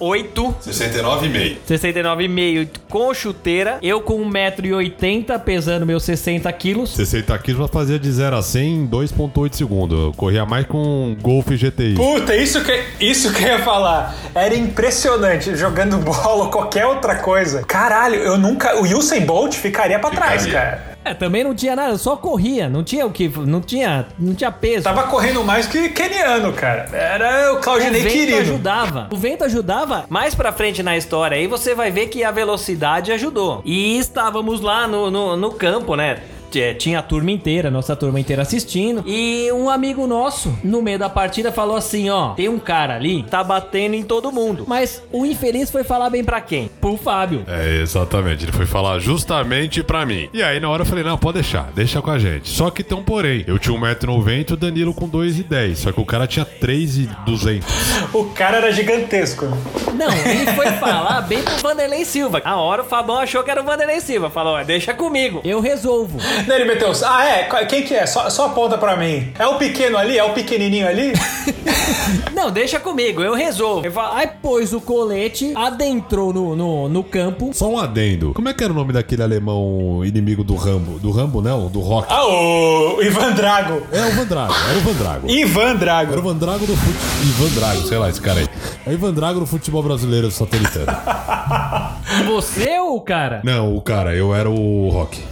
1,68m. 0.00 0.54
69,5. 0.66 1.56
69,5 1.68 2.68
com 2.88 3.12
chuteira. 3.14 3.78
Eu 3.82 4.00
com 4.00 4.20
1,80m, 4.30 5.38
pesando 5.40 5.86
meus 5.86 6.02
60 6.04 6.52
quilos. 6.52 6.90
60 6.94 7.36
quilos 7.38 7.62
já 7.62 7.68
fazia 7.68 7.98
de 7.98 8.10
0 8.10 8.36
a 8.36 8.42
100 8.42 8.74
em 8.74 8.86
2,8 8.86 9.54
segundos. 9.54 9.98
Eu 9.98 10.12
corria 10.12 10.44
mais 10.44 10.66
com 10.66 10.78
um 10.78 11.16
Golf 11.20 11.48
GTI. 11.48 11.94
Puta, 11.94 12.36
isso 12.36 12.62
que, 12.62 12.82
isso 13.00 13.32
que 13.32 13.42
eu 13.42 13.48
ia 13.48 13.58
falar. 13.60 14.14
Era 14.34 14.54
impressionante 14.56 15.54
jogando 15.56 15.96
bola 15.98 16.44
ou 16.44 16.50
qualquer 16.50 16.86
outra 16.86 17.16
coisa. 17.16 17.62
Caralho, 17.64 18.16
eu 18.16 18.36
nunca. 18.38 18.76
O 18.80 18.82
Usain 18.98 19.24
Bolt 19.24 19.54
ficaria 19.54 19.98
pra 19.98 20.10
trás, 20.10 20.44
Ficaria. 20.44 20.70
cara. 20.70 20.93
É, 21.04 21.12
também 21.12 21.44
não 21.44 21.54
tinha 21.54 21.76
nada, 21.76 21.90
eu 21.92 21.98
só 21.98 22.16
corria, 22.16 22.68
não 22.68 22.82
tinha 22.82 23.06
o 23.06 23.10
que, 23.10 23.28
não 23.28 23.60
tinha, 23.60 24.06
não 24.18 24.34
tinha 24.34 24.50
peso. 24.50 24.84
Tava 24.84 25.04
correndo 25.04 25.44
mais 25.44 25.66
que 25.66 25.88
keniano, 25.90 26.52
cara. 26.52 26.88
Era 26.92 27.52
o 27.52 27.56
o 27.56 27.60
Claudinei 27.60 28.02
vento 28.02 28.12
querido. 28.12 28.38
ajudava. 28.38 29.08
O 29.12 29.16
vento 29.16 29.44
ajudava. 29.44 30.04
Mais 30.08 30.34
pra 30.34 30.52
frente 30.52 30.82
na 30.82 30.96
história 30.96 31.36
aí 31.36 31.46
você 31.46 31.74
vai 31.74 31.90
ver 31.90 32.08
que 32.08 32.24
a 32.24 32.30
velocidade 32.30 33.12
ajudou. 33.12 33.62
E 33.64 33.98
estávamos 33.98 34.60
lá 34.60 34.88
no, 34.88 35.10
no, 35.10 35.36
no 35.36 35.52
campo, 35.52 35.94
né? 35.94 36.18
É, 36.60 36.74
Tinha 36.74 36.98
a 36.98 37.02
turma 37.02 37.30
inteira, 37.30 37.70
nossa 37.70 37.94
turma 37.96 38.20
inteira 38.20 38.42
assistindo. 38.42 39.02
E 39.06 39.50
um 39.52 39.68
amigo 39.68 40.06
nosso, 40.06 40.56
no 40.62 40.82
meio 40.82 40.98
da 40.98 41.08
partida, 41.08 41.52
falou 41.52 41.76
assim: 41.76 42.10
Ó, 42.10 42.30
tem 42.34 42.48
um 42.48 42.58
cara 42.58 42.94
ali, 42.96 43.22
tá 43.24 43.42
batendo 43.42 43.94
em 43.94 44.02
todo 44.02 44.32
mundo. 44.32 44.64
Mas 44.66 45.02
o 45.12 45.24
infeliz 45.26 45.70
foi 45.70 45.84
falar 45.84 46.10
bem 46.10 46.24
pra 46.24 46.40
quem? 46.40 46.70
Pro 46.80 46.96
Fábio. 46.96 47.42
É, 47.46 47.80
exatamente. 47.82 48.44
Ele 48.44 48.52
foi 48.52 48.66
falar 48.66 48.98
justamente 48.98 49.82
pra 49.82 50.04
mim. 50.06 50.28
E 50.32 50.42
aí, 50.42 50.60
na 50.60 50.68
hora, 50.68 50.82
eu 50.82 50.86
falei: 50.86 51.04
não, 51.04 51.16
pode 51.18 51.34
deixar, 51.34 51.70
deixa 51.74 52.00
com 52.00 52.10
a 52.10 52.18
gente. 52.18 52.48
Só 52.48 52.70
que 52.70 52.82
tem 52.82 52.96
um 52.96 53.02
porém. 53.02 53.44
Eu 53.46 53.58
tinha 53.58 53.76
1,90m 53.78 54.50
e 54.50 54.52
o 54.52 54.56
Danilo 54.56 54.94
com 54.94 55.08
2,10m. 55.08 55.74
Só 55.76 55.92
que 55.92 56.00
o 56.00 56.04
cara 56.06 56.26
tinha 56.26 56.44
3,200. 56.44 57.66
O 58.12 58.24
cara 58.26 58.58
era 58.58 58.72
gigantesco. 58.72 59.46
Não, 59.94 60.10
ele 60.12 60.46
foi 60.52 60.66
falar 60.72 61.20
bem 61.22 61.42
pro 61.42 61.56
Vanderlei 61.58 62.04
Silva. 62.04 62.40
A 62.44 62.56
hora 62.56 62.82
o 62.82 62.84
Fabão 62.84 63.18
achou 63.18 63.42
que 63.42 63.50
era 63.50 63.60
o 63.60 63.64
Vanderlei 63.64 64.00
Silva. 64.00 64.30
Falou: 64.30 64.54
"Ó, 64.54 64.64
deixa 64.64 64.92
comigo. 64.94 65.40
Eu 65.44 65.60
resolvo. 65.60 66.18
Daí 66.46 66.60
ele 66.60 66.72
meteu. 66.72 66.92
Ah, 67.04 67.24
é? 67.24 67.44
Quem 67.66 67.82
que 67.82 67.94
é? 67.94 68.06
Só, 68.06 68.28
só 68.30 68.46
aponta 68.46 68.76
pra 68.78 68.96
mim. 68.96 69.32
É 69.38 69.46
o 69.46 69.56
pequeno 69.56 69.96
ali? 69.96 70.18
É 70.18 70.24
o 70.24 70.32
pequenininho 70.32 70.86
ali? 70.86 71.12
Não, 72.34 72.50
deixa 72.50 72.78
comigo, 72.78 73.22
eu 73.22 73.34
resolvo. 73.34 73.86
Eu 73.86 73.92
falo, 73.92 74.16
Aí 74.16 74.28
pôs 74.42 74.72
o 74.72 74.80
colete, 74.80 75.52
adentrou 75.56 76.32
no, 76.32 76.54
no, 76.56 76.88
no 76.88 77.04
campo. 77.04 77.50
Só 77.52 77.68
um 77.68 77.78
adendo. 77.78 78.32
Como 78.34 78.48
é 78.48 78.54
que 78.54 78.62
era 78.62 78.72
o 78.72 78.76
nome 78.76 78.92
daquele 78.92 79.22
alemão 79.22 80.04
inimigo 80.04 80.44
do 80.44 80.54
Rambo? 80.54 80.98
Do 80.98 81.10
Rambo, 81.10 81.40
não? 81.40 81.68
Do 81.68 81.80
Rock. 81.80 82.08
Ah, 82.10 82.26
o 82.26 83.02
Ivan 83.02 83.32
Drago. 83.32 83.82
É 83.92 84.04
o 84.04 84.10
Van 84.12 84.24
Drago, 84.24 84.54
era 84.68 84.78
o 84.78 84.80
Van 84.82 84.92
Drago. 84.92 85.30
Ivan 85.30 85.60
Era 85.62 85.74
o 85.74 85.78
Drago. 85.78 86.22
Van 86.22 86.36
Drago 86.36 86.66
do 86.66 86.76
futebol. 86.76 87.22
Ivan 87.22 87.60
Drago, 87.60 87.88
sei 87.88 87.98
lá, 87.98 88.10
esse 88.10 88.20
cara 88.20 88.40
aí. 88.40 88.48
É 88.86 88.90
o 88.90 88.92
Ivan 88.92 89.12
Drago 89.12 89.40
do 89.40 89.46
futebol 89.46 89.82
brasileiro 89.82 90.30
satelitano. 90.30 90.86
Você 92.26 92.78
ou 92.80 92.96
o 92.96 93.00
cara? 93.00 93.40
Não, 93.44 93.76
o 93.76 93.80
cara, 93.80 94.14
eu 94.14 94.34
era 94.34 94.48
o 94.50 94.88
Rock. 94.90 95.22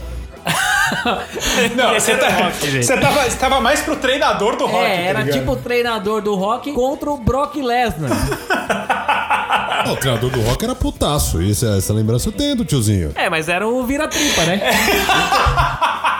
Não, 1.75 1.93
você, 1.93 2.15
tá, 2.15 2.29
Rock, 2.29 2.71
gente. 2.71 2.85
você, 2.85 2.97
tava, 2.97 3.23
você 3.23 3.37
tava 3.37 3.61
mais 3.61 3.81
pro 3.81 3.95
treinador 3.95 4.55
do 4.55 4.65
rock. 4.65 4.85
É, 4.85 4.95
tá 4.95 5.01
era 5.01 5.19
ligado? 5.19 5.39
tipo 5.39 5.51
o 5.51 5.55
treinador 5.55 6.21
do 6.21 6.35
rock 6.35 6.71
contra 6.73 7.09
o 7.11 7.17
Brock 7.17 7.55
Lesnar. 7.55 8.11
Não, 9.85 9.93
o 9.93 9.97
treinador 9.97 10.29
do 10.29 10.41
Rock 10.41 10.63
era 10.63 10.73
putaço. 10.73 11.41
Isso, 11.41 11.67
essa 11.67 11.91
lembrança 11.91 12.29
eu 12.29 12.31
tenho 12.31 12.55
do 12.55 12.63
tiozinho. 12.63 13.11
É, 13.15 13.29
mas 13.29 13.49
era 13.49 13.67
o 13.67 13.83
vira-tripa, 13.83 14.43
né? 14.43 14.61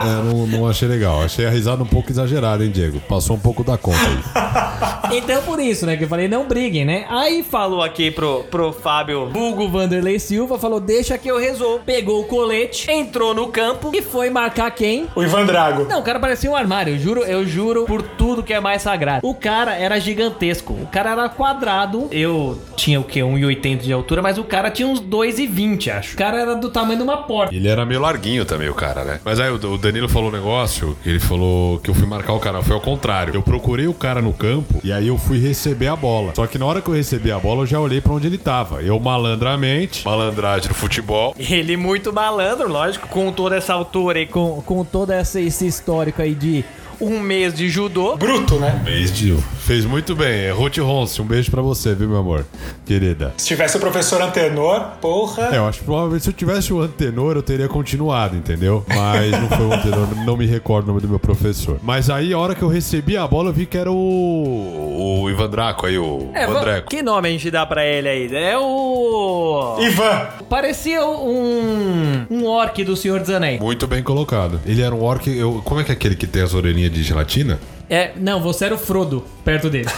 É, 0.00 0.22
não, 0.22 0.46
não 0.46 0.66
achei 0.66 0.88
legal. 0.88 1.22
Achei 1.22 1.46
a 1.46 1.50
risada 1.50 1.82
um 1.82 1.86
pouco 1.86 2.10
exagerada, 2.10 2.64
hein, 2.64 2.70
Diego? 2.70 3.00
Passou 3.00 3.36
um 3.36 3.40
pouco 3.40 3.64
da 3.64 3.76
conta 3.76 3.98
aí. 3.98 4.88
Então 5.10 5.40
por 5.42 5.58
isso, 5.58 5.86
né? 5.86 5.96
Que 5.96 6.04
eu 6.04 6.08
falei, 6.08 6.28
não 6.28 6.46
briguem, 6.46 6.84
né? 6.84 7.06
Aí 7.08 7.42
falou 7.42 7.82
aqui 7.82 8.10
pro, 8.10 8.44
pro 8.50 8.74
Fábio 8.74 9.24
Bulgo 9.26 9.66
Vanderlei 9.66 10.18
Silva, 10.18 10.58
falou, 10.58 10.80
deixa 10.80 11.16
que 11.16 11.28
eu 11.28 11.38
resolvo. 11.38 11.82
Pegou 11.82 12.20
o 12.20 12.24
colete, 12.24 12.90
entrou 12.90 13.32
no 13.32 13.48
campo 13.48 13.90
e 13.94 14.02
foi 14.02 14.28
marcar 14.28 14.70
quem? 14.70 15.08
O 15.16 15.22
Ivan 15.22 15.46
Drago. 15.46 15.84
Não, 15.84 16.00
o 16.00 16.02
cara 16.02 16.20
parecia 16.20 16.50
um 16.50 16.54
armário, 16.54 16.92
eu 16.92 16.98
juro, 16.98 17.20
eu 17.22 17.46
juro 17.46 17.86
por 17.86 18.02
tudo 18.02 18.42
que 18.42 18.52
é 18.52 18.60
mais 18.60 18.82
sagrado. 18.82 19.26
O 19.26 19.34
cara 19.34 19.74
era 19.76 19.98
gigantesco, 19.98 20.74
o 20.74 20.86
cara 20.86 21.12
era 21.12 21.28
quadrado, 21.30 22.08
eu 22.10 22.58
tinha 22.76 23.00
o 23.00 23.04
quê? 23.04 23.20
1,80 23.20 23.78
de 23.78 23.92
altura, 23.94 24.20
mas 24.20 24.36
o 24.36 24.44
cara 24.44 24.70
tinha 24.70 24.86
uns 24.86 25.00
2,20, 25.00 25.88
acho. 25.90 26.14
O 26.14 26.18
cara 26.18 26.38
era 26.38 26.54
do 26.54 26.68
tamanho 26.68 26.98
de 26.98 27.02
uma 27.04 27.16
porta. 27.22 27.54
Ele 27.54 27.66
era 27.66 27.86
meio 27.86 28.02
larguinho 28.02 28.44
também, 28.44 28.68
o 28.68 28.74
cara, 28.74 29.04
né? 29.04 29.20
Mas 29.24 29.40
aí 29.40 29.50
o 29.50 29.58
o 29.68 29.78
Danilo 29.88 30.06
falou 30.06 30.28
um 30.28 30.32
negócio 30.32 30.94
ele 31.02 31.18
falou 31.18 31.78
que 31.78 31.88
eu 31.88 31.94
fui 31.94 32.06
marcar 32.06 32.34
o 32.34 32.38
cara. 32.38 32.62
Foi 32.62 32.74
ao 32.74 32.80
contrário. 32.80 33.34
Eu 33.34 33.42
procurei 33.42 33.86
o 33.86 33.94
cara 33.94 34.20
no 34.20 34.34
campo 34.34 34.80
e 34.84 34.92
aí 34.92 35.08
eu 35.08 35.16
fui 35.16 35.38
receber 35.38 35.86
a 35.86 35.96
bola. 35.96 36.34
Só 36.36 36.46
que 36.46 36.58
na 36.58 36.66
hora 36.66 36.82
que 36.82 36.88
eu 36.88 36.94
recebi 36.94 37.32
a 37.32 37.38
bola, 37.38 37.62
eu 37.62 37.66
já 37.66 37.80
olhei 37.80 37.98
pra 37.98 38.12
onde 38.12 38.26
ele 38.26 38.36
tava. 38.36 38.82
Eu 38.82 39.00
malandramente, 39.00 40.04
malandragem 40.04 40.68
no 40.68 40.74
futebol. 40.74 41.34
Ele 41.38 41.74
muito 41.74 42.12
malandro, 42.12 42.68
lógico, 42.68 43.08
com 43.08 43.32
toda 43.32 43.56
essa 43.56 43.72
altura 43.72 44.20
e 44.20 44.26
com, 44.26 44.60
com 44.60 44.84
todo 44.84 45.10
essa, 45.10 45.40
esse 45.40 45.66
histórico 45.66 46.20
aí 46.20 46.34
de 46.34 46.62
um 47.00 47.20
mês 47.20 47.54
de 47.54 47.68
judô. 47.68 48.16
Bruto, 48.16 48.56
né? 48.56 48.80
Fez, 48.84 49.10
Gil. 49.16 49.38
Fez 49.60 49.84
muito 49.84 50.14
bem. 50.16 50.44
É 50.46 50.50
Ruth 50.50 50.78
Ronce, 50.78 51.20
um 51.20 51.24
beijo 51.24 51.50
pra 51.50 51.60
você, 51.62 51.94
viu, 51.94 52.08
meu 52.08 52.18
amor? 52.18 52.44
Querida. 52.86 53.34
Se 53.36 53.46
tivesse 53.46 53.76
o 53.76 53.80
professor 53.80 54.20
Antenor, 54.22 54.92
porra. 55.00 55.50
É, 55.52 55.58
eu 55.58 55.66
acho 55.66 55.80
que 55.80 55.84
provavelmente 55.84 56.22
se 56.24 56.30
eu 56.30 56.34
tivesse 56.34 56.72
o 56.72 56.80
Antenor, 56.80 57.36
eu 57.36 57.42
teria 57.42 57.68
continuado, 57.68 58.36
entendeu? 58.36 58.84
Mas 58.88 59.30
não 59.32 59.48
foi 59.48 59.66
o 59.66 59.72
Antenor, 59.72 60.08
não 60.24 60.36
me 60.36 60.46
recordo 60.46 60.84
o 60.86 60.88
nome 60.88 61.00
do 61.00 61.08
meu 61.08 61.18
professor. 61.18 61.78
Mas 61.82 62.08
aí, 62.10 62.32
a 62.32 62.38
hora 62.38 62.54
que 62.54 62.62
eu 62.62 62.68
recebi 62.68 63.16
a 63.16 63.26
bola, 63.26 63.50
eu 63.50 63.52
vi 63.52 63.66
que 63.66 63.76
era 63.76 63.90
o. 63.90 65.22
O 65.22 65.30
Ivan 65.30 65.50
Draco 65.50 65.86
aí, 65.86 65.98
o 65.98 66.30
É, 66.34 66.46
va- 66.46 66.54
Vandreco. 66.54 66.88
que 66.90 67.02
nome 67.02 67.28
a 67.28 67.32
gente 67.32 67.50
dá 67.50 67.64
pra 67.66 67.84
ele 67.84 68.08
aí? 68.08 68.34
É 68.34 68.56
o. 68.58 69.76
Ivan. 69.80 70.26
Parecia 70.48 71.04
um. 71.04 72.26
Um 72.30 72.46
orc 72.46 72.82
do 72.84 72.96
Senhor 72.96 73.20
dos 73.20 73.30
Anéis. 73.30 73.60
Muito 73.60 73.86
bem 73.86 74.02
colocado. 74.02 74.60
Ele 74.66 74.82
era 74.82 74.94
um 74.94 75.02
orc. 75.02 75.26
Eu, 75.28 75.60
como 75.64 75.80
é 75.80 75.84
que 75.84 75.90
é 75.90 75.94
aquele 75.94 76.14
que 76.16 76.26
tem 76.26 76.42
as 76.42 76.54
orelhinhas 76.54 76.87
de 76.88 77.02
gelatina? 77.02 77.58
É, 77.90 78.12
não, 78.16 78.40
você 78.40 78.66
era 78.66 78.74
o 78.74 78.78
Frodo 78.78 79.24
perto 79.44 79.70
dele. 79.70 79.88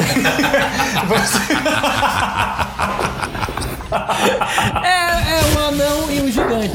é, 4.84 5.38
é 5.38 5.40
um 5.54 5.58
anão 5.68 5.99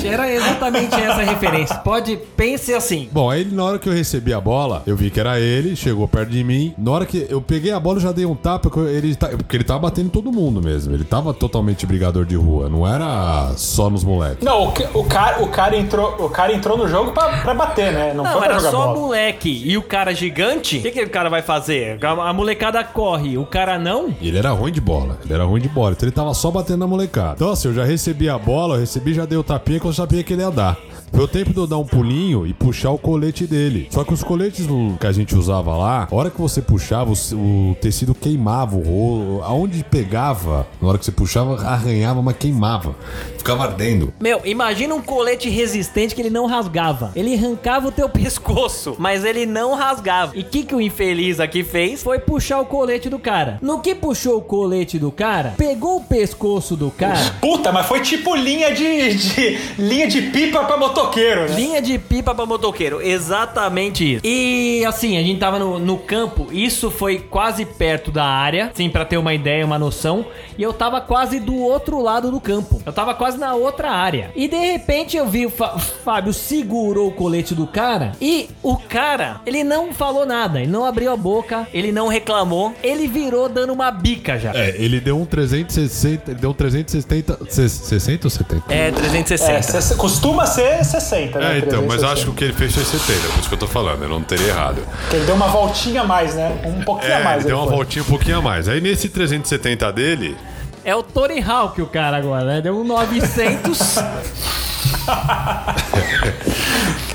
Era 0.06 0.32
exatamente 0.32 0.96
essa 0.96 1.22
a 1.22 1.24
referência. 1.24 1.76
Pode, 1.78 2.18
pense 2.38 2.74
assim. 2.74 3.10
Bom, 3.12 3.30
aí 3.30 3.46
na 3.46 3.64
hora 3.64 3.80
que 3.80 3.88
eu 3.90 3.94
recebi 3.94 4.34
a 4.34 4.42
bola, 4.42 4.84
eu 4.86 4.96
vi 4.96 5.10
que 5.10 5.20
era 5.20 5.40
ele, 5.40 5.76
chegou 5.76 6.08
perto 6.08 6.30
de 6.32 6.44
mim. 6.44 6.74
Na 6.78 6.92
hora 6.92 7.06
que 7.06 7.26
eu 7.30 7.42
peguei 7.42 7.72
a 7.72 7.80
bola, 7.80 7.98
eu 7.98 8.02
já 8.02 8.12
dei 8.12 8.26
um 8.26 8.36
tapa, 8.36 8.70
porque 8.70 8.80
ele, 8.90 9.16
tá- 9.16 9.30
porque 9.30 9.56
ele 9.58 9.64
tava 9.64 9.80
batendo 9.80 10.08
em 10.08 10.10
todo 10.10 10.32
mundo 10.32 10.62
mesmo. 10.62 10.94
Ele 10.94 11.04
tava 11.04 11.34
totalmente 11.34 11.86
brigador 11.86 12.26
de 12.26 12.36
rua, 12.36 12.70
não 12.70 12.88
era 12.88 13.52
só 13.58 13.90
nos 13.90 14.04
moleques. 14.04 14.44
Não, 14.44 14.66
o, 14.68 14.74
o 15.00 15.04
cara, 15.06 15.44
o, 15.44 15.48
cara 15.48 15.76
entrou, 15.78 16.16
o 16.20 16.30
cara 16.30 16.54
entrou 16.54 16.78
no 16.78 16.88
jogo 16.88 17.12
pra, 17.12 17.38
pra 17.42 17.54
bater, 17.54 17.92
né? 17.92 18.14
Não, 18.14 18.24
Não, 18.24 18.32
foi 18.32 18.42
pra 18.42 18.50
era 18.52 18.60
jogar 18.60 18.72
só 18.72 18.88
bola. 18.88 19.00
moleque. 19.00 19.62
E 19.66 19.78
o 19.78 19.82
cara 19.84 20.14
gigante, 20.14 20.78
o 20.78 20.82
que, 20.82 20.92
que 20.92 21.04
o 21.04 21.10
cara 21.10 21.30
vai 21.30 21.42
fazer? 21.42 21.98
A 22.04 22.26
a 22.30 22.34
molecada 22.34 22.84
corre, 22.84 23.38
o 23.38 23.46
cara 23.46 23.78
não? 23.78 24.14
Ele 24.22 24.38
era 24.38 24.50
ruim 24.52 24.72
de 24.72 24.82
bola, 24.82 25.18
ele 25.24 25.34
era 25.34 25.44
ruim 25.44 25.62
de 25.62 25.70
bola. 25.70 25.92
Então 25.92 26.08
ele 26.08 26.16
tava 26.16 26.34
só 26.34 26.50
batendo 26.50 26.80
na 26.80 26.88
molecada. 26.88 27.34
Então 27.36 27.52
assim, 27.52 27.68
eu 27.68 27.74
já 27.74 27.84
recebi 27.84 28.28
a 28.30 28.38
bola, 28.38 28.76
eu 28.76 28.80
recebi, 28.80 29.14
já 29.14 29.26
dei 29.26 29.38
o 29.38 29.44
tapinha 29.44 29.75
que 29.80 29.86
eu 29.86 29.94
sabia 29.94 30.24
que 30.24 30.34
ele 30.34 30.42
ia 30.42 30.52
dar. 30.52 30.78
Foi 31.12 31.24
o 31.24 31.28
tempo 31.28 31.52
de 31.54 31.58
eu 31.58 31.66
dar 31.68 31.78
um 31.78 31.86
pulinho 31.86 32.46
e 32.46 32.54
puxar 32.54 32.90
o 32.92 32.98
colete 32.98 33.46
dele. 33.48 33.88
Só 33.90 34.04
que 34.04 34.14
os 34.14 34.22
coletes 34.24 34.68
que 35.00 35.08
a 35.08 35.12
gente 35.14 35.34
usava 35.36 35.76
lá, 35.78 36.08
a 36.12 36.16
hora 36.16 36.30
que 36.30 36.42
você 36.42 36.62
puxava, 36.62 37.14
o 37.34 37.76
tecido 37.80 38.14
queimava 38.14 38.76
o 38.76 38.82
rolo. 38.82 39.44
Aonde 39.44 39.84
pegava, 39.84 40.68
na 40.82 40.90
hora 40.90 40.98
que 40.98 41.06
você 41.06 41.12
puxava, 41.12 41.62
arranhava, 41.66 42.22
mas 42.22 42.36
queimava. 42.38 42.96
Ficava 43.38 43.64
ardendo. 43.64 44.14
Meu, 44.20 44.42
imagina 44.44 44.94
um 44.94 45.02
colete 45.02 45.48
resistente 45.50 46.14
que 46.16 46.22
ele 46.22 46.30
não 46.30 46.48
rasgava. 46.48 47.12
Ele 47.16 47.34
arrancava 47.36 47.88
o 47.88 47.92
teu 47.92 48.10
pescoço, 48.10 48.96
mas 49.00 49.24
ele 49.24 49.46
não 49.46 49.74
rasgava. 49.74 50.36
E 50.36 50.42
o 50.42 50.44
que, 50.44 50.64
que 50.64 50.76
o 50.76 50.82
infeliz 50.82 51.40
aqui 51.40 51.64
fez? 51.64 52.04
Foi 52.04 52.20
puxar 52.20 52.60
o 52.60 52.66
colete 52.66 53.10
do 53.10 53.20
cara. 53.20 53.58
No 53.62 53.80
que 53.80 53.96
puxou 53.96 54.38
o 54.40 54.42
colete 54.42 55.00
do 55.00 55.12
cara, 55.12 55.54
pegou 55.58 55.98
o 55.98 56.04
pescoço 56.04 56.76
do 56.76 56.92
cara, 56.92 57.36
Puta, 57.40 57.72
mas 57.72 57.86
foi 57.86 58.02
tipo 58.02 58.36
linha 58.36 58.74
de, 58.74 59.14
de- 59.16 59.58
linha 59.78 60.08
de 60.08 60.22
pipa 60.24 60.64
pra 60.64 60.78
motoqueiro, 60.78 61.42
né? 61.50 61.56
Linha 61.56 61.82
de 61.82 61.98
pipa 61.98 62.34
pra 62.34 62.46
motoqueiro, 62.46 63.02
exatamente 63.02 64.16
isso. 64.16 64.22
E 64.26 64.84
assim, 64.86 65.18
a 65.18 65.22
gente 65.22 65.40
tava 65.40 65.60
no, 65.60 65.78
no 65.80 65.98
campo, 65.98 66.48
isso 66.52 66.90
foi 66.92 67.20
quase 67.20 67.66
perto 67.66 68.12
da 68.12 68.24
área, 68.26 68.72
assim, 68.74 68.90
pra 68.90 69.06
ter 69.06 69.18
uma 69.18 69.34
ideia, 69.34 69.66
uma 69.66 69.78
noção. 69.80 70.26
E 70.58 70.64
eu 70.64 70.72
tava 70.74 71.02
quase 71.02 71.40
do 71.40 71.56
outro 71.56 72.02
lado 72.02 72.32
do 72.32 72.40
campo. 72.40 72.82
Eu 72.86 72.94
tava 72.94 73.14
quase 73.14 73.38
na 73.38 73.54
outra 73.56 73.92
área. 73.92 74.32
E 74.36 74.48
de 74.48 74.56
repente 74.58 75.18
eu 75.18 75.26
vi 75.28 75.46
o 75.46 75.50
Fá- 75.50 75.78
Fábio 75.78 76.34
segurou 76.34 77.10
o 77.10 77.12
colete 77.12 77.54
do 77.54 77.68
cara 77.68 78.14
e 78.22 78.50
o 78.64 78.78
cara, 78.78 79.42
ele 79.46 79.64
não 79.64 79.94
falou 79.94 80.26
nada, 80.26 80.62
ele 80.62 80.72
não 80.72 80.86
abriu 80.86 81.12
a 81.12 81.18
boca, 81.18 81.68
ele 81.74 81.92
não 81.92 82.08
reclamou, 82.08 82.74
ele 82.84 83.08
virou 83.08 83.50
dando 83.50 83.74
uma 83.74 83.92
bica 83.92 84.38
já. 84.40 84.52
É, 84.54 84.76
ele 84.78 85.00
deu 85.02 85.18
um 85.20 85.26
360, 85.26 86.32
ele 86.32 86.40
deu 86.40 86.52
um 86.52 86.54
360, 86.54 87.38
se- 87.50 87.70
60 87.70 88.28
ou 88.28 88.30
70? 88.32 88.74
É, 88.74 88.92
360. 88.92 89.52
É, 89.52 89.55
se- 89.62 89.96
costuma 89.96 90.46
ser 90.46 90.84
60, 90.84 91.40
né? 91.40 91.56
É, 91.56 91.58
então, 91.60 91.82
mas 91.84 92.00
360. 92.02 92.14
acho 92.14 92.24
que 92.26 92.30
o 92.30 92.34
que 92.34 92.44
ele 92.44 92.54
fez 92.54 92.74
foi 92.74 92.84
70, 92.84 93.28
por 93.30 93.40
isso 93.40 93.48
que 93.50 93.54
eu 93.56 93.60
tô 93.60 93.68
falando, 93.68 94.04
eu 94.04 94.10
não 94.10 94.22
teria 94.22 94.48
errado. 94.48 94.82
Que 95.10 95.16
ele 95.18 95.26
deu 95.26 95.36
uma 95.36 95.48
voltinha 95.48 96.02
a 96.02 96.04
mais, 96.06 96.34
né? 96.36 96.62
Um 96.66 96.84
pouquinho 96.84 97.12
É, 97.12 97.22
a 97.22 97.24
mais. 97.24 97.38
ele 97.40 97.48
deu 97.48 97.58
uma 97.58 97.68
foi. 97.68 97.76
voltinha 97.76 98.04
um 98.04 98.08
pouquinho 98.08 98.38
a 98.38 98.42
mais. 98.42 98.68
Aí 98.68 98.80
nesse 98.82 99.10
370 99.10 99.92
dele, 99.92 100.38
É 100.84 100.96
o 100.96 101.02
Tony 101.02 101.42
Hawk 101.42 101.82
o 101.82 101.88
cara 101.88 102.18
agora, 102.18 102.46
né? 102.46 102.62
Deu 102.62 102.80
um 102.80 102.84
900. 102.84 103.96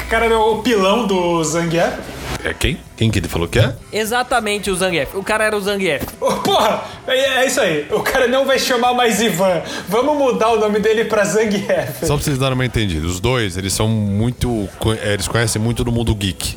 O 0.05 0.11
cara 0.11 0.29
deu 0.29 0.41
o 0.41 0.59
pilão 0.63 1.07
do 1.07 1.43
Zangief. 1.45 1.93
É 2.45 2.55
quem? 2.55 2.79
Quem 2.97 3.11
que 3.11 3.19
ele 3.19 3.29
falou 3.29 3.49
que 3.49 3.59
é? 3.59 3.75
Exatamente 3.93 4.71
o 4.71 4.77
Zangief. 4.77 5.15
O 5.17 5.23
cara 5.23 5.45
era 5.45 5.57
o 5.57 5.61
Zangief. 5.61 6.05
Ô, 6.21 6.33
Porra, 6.35 6.83
é, 7.07 7.43
é 7.43 7.47
isso 7.47 7.61
aí. 7.61 7.87
O 7.91 8.01
cara 8.01 8.27
não 8.27 8.45
vai 8.45 8.59
chamar 8.59 8.93
mais 8.95 9.21
Ivan. 9.21 9.63
Vamos 9.89 10.17
mudar 10.17 10.51
o 10.51 10.59
nome 10.61 10.81
dele 10.81 11.05
pra 11.05 11.25
Zangief. 11.25 12.01
Só 12.07 12.15
pra 12.15 12.25
vocês 12.25 12.39
darem 12.39 12.55
uma 12.55 12.65
entendida, 12.65 13.07
os 13.07 13.21
dois, 13.21 13.57
eles 13.57 13.73
são 13.73 13.89
muito. 13.89 14.69
Eles 15.03 15.29
conhecem 15.29 15.61
muito 15.61 15.85
do 15.85 15.93
mundo 15.93 16.15
geek. 16.15 16.57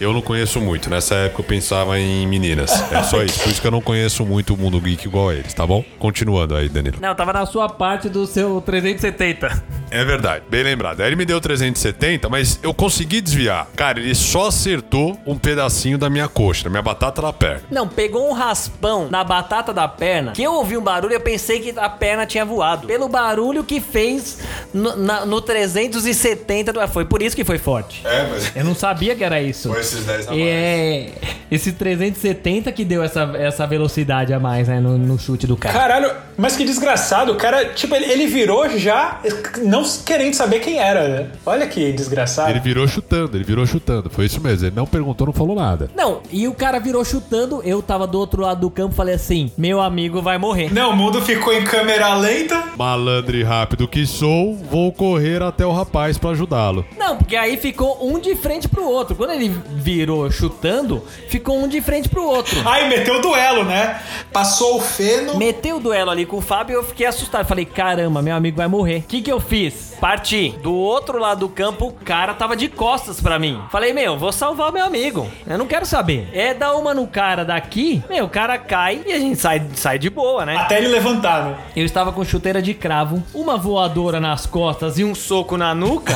Eu 0.00 0.12
não 0.12 0.22
conheço 0.22 0.60
muito. 0.60 0.88
Nessa 0.88 1.14
época 1.16 1.40
eu 1.42 1.44
pensava 1.44 1.98
em 1.98 2.26
meninas. 2.26 2.70
É 2.92 3.02
só 3.02 3.22
isso. 3.22 3.40
Por 3.42 3.50
isso 3.50 3.60
que 3.60 3.66
eu 3.66 3.70
não 3.70 3.80
conheço 3.80 4.24
muito 4.24 4.54
o 4.54 4.56
mundo 4.56 4.80
geek 4.80 5.06
igual 5.06 5.30
a 5.30 5.34
eles, 5.34 5.52
tá 5.52 5.66
bom? 5.66 5.84
Continuando 5.98 6.54
aí, 6.54 6.68
Danilo. 6.68 6.98
Não, 7.00 7.14
tava 7.14 7.32
na 7.32 7.44
sua 7.46 7.68
parte 7.68 8.08
do 8.08 8.26
seu 8.26 8.60
370. 8.60 9.62
É 9.90 10.04
verdade, 10.04 10.44
bem 10.50 10.62
lembrado. 10.62 11.00
Aí 11.00 11.06
ele 11.08 11.16
me 11.16 11.24
deu 11.24 11.40
370, 11.40 12.28
mas 12.28 12.60
eu 12.62 12.72
consegui 12.74 13.20
desviar. 13.20 13.66
Cara, 13.74 13.98
ele 13.98 14.14
só 14.14 14.48
acertou 14.48 15.18
um 15.26 15.36
pedacinho 15.38 15.96
da 15.98 16.08
minha 16.10 16.28
coxa, 16.28 16.64
da 16.64 16.70
minha 16.70 16.82
batata 16.82 17.20
da 17.22 17.32
perna. 17.32 17.62
Não, 17.70 17.88
pegou 17.88 18.28
um 18.28 18.32
raspão 18.34 19.08
na 19.10 19.24
batata 19.24 19.72
da 19.72 19.88
perna. 19.88 20.32
Que 20.32 20.42
eu 20.42 20.52
ouvi 20.52 20.76
um 20.76 20.82
barulho 20.82 21.12
e 21.12 21.16
eu 21.16 21.20
pensei 21.20 21.58
que 21.60 21.78
a 21.78 21.88
perna 21.88 22.26
tinha 22.26 22.44
voado. 22.44 22.86
Pelo 22.86 23.08
barulho 23.08 23.64
que 23.64 23.80
fez 23.80 24.38
no, 24.72 24.94
na- 24.94 25.24
no 25.26 25.40
370. 25.40 26.72
do- 26.72 26.88
Foi 26.88 27.04
por 27.04 27.22
isso 27.22 27.34
que 27.34 27.44
foi 27.44 27.58
forte. 27.58 28.02
É, 28.06 28.26
mas. 28.30 28.54
Eu 28.56 28.64
não 28.64 28.74
sabia 28.74 29.16
que 29.16 29.24
era 29.24 29.40
isso. 29.40 29.70
Foi 29.72 29.82
esses 29.88 30.04
10 30.04 30.28
a 30.28 30.30
mais. 30.30 30.42
É. 30.42 31.10
Esse 31.50 31.72
370 31.72 32.70
que 32.72 32.84
deu 32.84 33.02
essa, 33.02 33.22
essa 33.34 33.66
velocidade 33.66 34.32
a 34.34 34.38
mais, 34.40 34.68
né? 34.68 34.80
No, 34.80 34.98
no 34.98 35.18
chute 35.18 35.46
do 35.46 35.56
cara. 35.56 35.78
Caralho, 35.78 36.12
mas 36.36 36.56
que 36.56 36.64
desgraçado. 36.64 37.32
O 37.32 37.36
cara, 37.36 37.66
tipo, 37.66 37.94
ele, 37.94 38.04
ele 38.04 38.26
virou 38.26 38.68
já 38.78 39.20
não 39.62 39.82
querendo 40.04 40.34
saber 40.34 40.60
quem 40.60 40.78
era, 40.78 41.08
né? 41.08 41.26
Olha 41.46 41.66
que 41.66 41.92
desgraçado. 41.92 42.50
Ele 42.50 42.60
virou 42.60 42.86
chutando, 42.86 43.36
ele 43.36 43.44
virou 43.44 43.66
chutando. 43.66 44.10
Foi 44.10 44.26
isso 44.26 44.40
mesmo. 44.40 44.66
Ele 44.66 44.76
não 44.76 44.86
perguntou, 44.86 45.26
não 45.26 45.32
falou 45.32 45.56
nada. 45.56 45.90
Não, 45.96 46.20
e 46.30 46.46
o 46.46 46.54
cara 46.54 46.78
virou 46.78 47.04
chutando, 47.04 47.62
eu 47.64 47.82
tava 47.82 48.06
do 48.06 48.18
outro 48.18 48.42
lado 48.42 48.60
do 48.60 48.70
campo 48.70 48.94
falei 48.94 49.14
assim: 49.14 49.50
meu 49.56 49.80
amigo 49.80 50.20
vai 50.20 50.36
morrer. 50.36 50.72
Não, 50.72 50.90
o 50.90 50.96
mundo 50.96 51.22
ficou 51.22 51.52
em 51.52 51.64
câmera 51.64 52.14
lenta. 52.14 52.64
Malandro 52.76 53.36
e 53.36 53.42
rápido 53.42 53.88
que 53.88 54.06
sou, 54.06 54.54
vou 54.54 54.92
correr 54.92 55.42
até 55.42 55.64
o 55.64 55.72
rapaz 55.72 56.18
pra 56.18 56.30
ajudá-lo. 56.30 56.84
Não, 56.98 57.16
porque 57.16 57.36
aí 57.36 57.56
ficou 57.56 57.98
um 58.06 58.18
de 58.18 58.34
frente 58.34 58.68
pro 58.68 58.84
outro. 58.84 59.16
Quando 59.16 59.32
ele 59.32 59.48
virou 59.78 60.30
chutando, 60.30 61.02
ficou 61.28 61.58
um 61.58 61.68
de 61.68 61.80
frente 61.80 62.08
pro 62.08 62.24
outro. 62.24 62.68
Aí 62.68 62.88
meteu 62.88 63.18
o 63.18 63.22
duelo, 63.22 63.64
né? 63.64 64.00
Passou 64.32 64.76
o 64.76 64.80
feno. 64.80 65.36
Meteu 65.36 65.76
o 65.76 65.80
duelo 65.80 66.10
ali 66.10 66.26
com 66.26 66.38
o 66.38 66.40
Fábio 66.40 66.74
e 66.74 66.76
eu 66.76 66.84
fiquei 66.84 67.06
assustado. 67.06 67.46
Falei, 67.46 67.64
caramba, 67.64 68.20
meu 68.20 68.34
amigo 68.34 68.56
vai 68.56 68.68
morrer. 68.68 68.98
O 68.98 69.02
que 69.02 69.22
que 69.22 69.32
eu 69.32 69.40
fiz? 69.40 69.94
Parti. 70.00 70.54
Do 70.62 70.74
outro 70.74 71.18
lado 71.18 71.40
do 71.40 71.48
campo, 71.48 71.86
o 71.86 71.92
cara 71.92 72.34
tava 72.34 72.56
de 72.56 72.68
costas 72.68 73.20
pra 73.20 73.38
mim. 73.38 73.60
Falei, 73.70 73.92
meu, 73.92 74.18
vou 74.18 74.32
salvar 74.32 74.70
o 74.70 74.72
meu 74.72 74.84
amigo. 74.84 75.30
Eu 75.46 75.56
não 75.56 75.66
quero 75.66 75.86
saber. 75.86 76.28
É 76.32 76.52
dar 76.52 76.74
uma 76.74 76.92
no 76.92 77.06
cara 77.06 77.44
daqui, 77.44 78.02
meu, 78.08 78.24
o 78.24 78.28
cara 78.28 78.58
cai 78.58 79.02
e 79.06 79.12
a 79.12 79.18
gente 79.18 79.36
sai, 79.40 79.62
sai 79.74 79.98
de 79.98 80.10
boa, 80.10 80.44
né? 80.44 80.56
Até 80.56 80.78
ele 80.78 80.88
levantar, 80.88 81.44
né? 81.44 81.56
Eu 81.76 81.84
estava 81.84 82.12
com 82.12 82.24
chuteira 82.24 82.60
de 82.60 82.74
cravo, 82.74 83.22
uma 83.34 83.56
voadora 83.56 84.20
nas 84.20 84.46
costas 84.46 84.98
e 84.98 85.04
um 85.04 85.14
soco 85.14 85.56
na 85.56 85.74
nuca. 85.74 86.14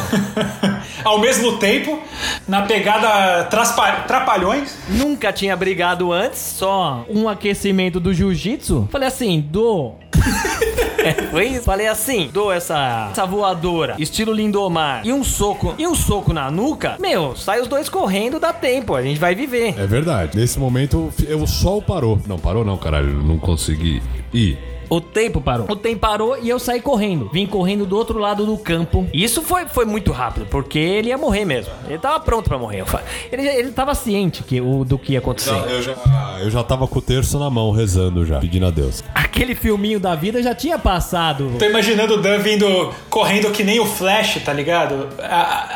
Ao 1.04 1.18
mesmo 1.18 1.58
tempo, 1.58 2.00
na 2.46 2.62
pegada 2.62 3.44
traspa- 3.52 4.04
trapalhões. 4.06 4.76
Nunca 4.88 5.32
tinha 5.32 5.54
brigado 5.54 6.10
antes, 6.10 6.40
só 6.40 7.04
um 7.08 7.28
aquecimento 7.28 8.00
do 8.00 8.12
jiu-jitsu. 8.14 8.88
Falei 8.90 9.08
assim, 9.08 9.40
dou. 9.40 9.98
É, 11.04 11.14
foi 11.32 11.48
isso. 11.48 11.64
Falei 11.64 11.88
assim, 11.88 12.30
dou 12.32 12.52
essa, 12.52 13.08
essa 13.10 13.26
voadora, 13.26 13.96
estilo 13.98 14.32
Lindomar, 14.32 15.04
e 15.04 15.12
um 15.12 15.24
soco, 15.24 15.74
e 15.76 15.84
um 15.84 15.96
soco 15.96 16.32
na 16.32 16.48
nuca. 16.48 16.94
Meu, 17.00 17.34
sai 17.34 17.60
os 17.60 17.66
dois 17.66 17.88
correndo, 17.88 18.38
dá 18.38 18.52
tempo, 18.52 18.94
a 18.94 19.02
gente 19.02 19.18
vai 19.18 19.34
viver. 19.34 19.74
É 19.76 19.84
verdade. 19.84 20.38
Nesse 20.38 20.60
momento, 20.60 21.12
o 21.40 21.46
sol 21.48 21.82
parou. 21.82 22.20
Não, 22.24 22.38
parou 22.38 22.64
não, 22.64 22.76
caralho. 22.76 23.20
Não 23.20 23.36
consegui 23.36 24.00
ir. 24.32 24.56
O 24.94 25.00
tempo 25.00 25.40
parou. 25.40 25.66
O 25.70 25.76
tempo 25.76 26.00
parou 26.00 26.36
e 26.40 26.48
eu 26.50 26.58
saí 26.58 26.80
correndo. 26.80 27.30
Vim 27.32 27.46
correndo 27.46 27.86
do 27.86 27.96
outro 27.96 28.18
lado 28.18 28.44
do 28.44 28.58
campo. 28.58 29.06
Isso 29.12 29.40
foi, 29.40 29.64
foi 29.66 29.86
muito 29.86 30.12
rápido, 30.12 30.46
porque 30.50 30.78
ele 30.78 31.08
ia 31.08 31.16
morrer 31.16 31.44
mesmo. 31.46 31.72
Ele 31.88 31.98
tava 31.98 32.20
pronto 32.20 32.48
pra 32.48 32.58
morrer. 32.58 32.84
Ele, 33.32 33.48
ele 33.48 33.70
tava 33.72 33.94
ciente 33.94 34.42
que, 34.42 34.60
o, 34.60 34.84
do 34.84 34.98
que 34.98 35.12
ia 35.14 35.18
acontecer. 35.18 35.50
Eu 35.50 35.80
já, 35.82 35.94
eu 36.42 36.50
já 36.50 36.62
tava 36.62 36.86
com 36.86 36.98
o 36.98 37.02
terço 37.02 37.38
na 37.38 37.48
mão, 37.48 37.70
rezando 37.70 38.26
já, 38.26 38.38
pedindo 38.38 38.66
a 38.66 38.70
Deus. 38.70 39.02
Aquele 39.14 39.54
filminho 39.54 39.98
da 39.98 40.14
vida 40.14 40.42
já 40.42 40.54
tinha 40.54 40.78
passado. 40.78 41.52
Tô 41.58 41.64
imaginando 41.64 42.14
o 42.14 42.16
Dan 42.18 42.38
vindo 42.40 42.92
correndo 43.08 43.50
que 43.50 43.64
nem 43.64 43.80
o 43.80 43.86
Flash, 43.86 44.42
tá 44.44 44.52
ligado? 44.52 45.08
A- 45.18 45.24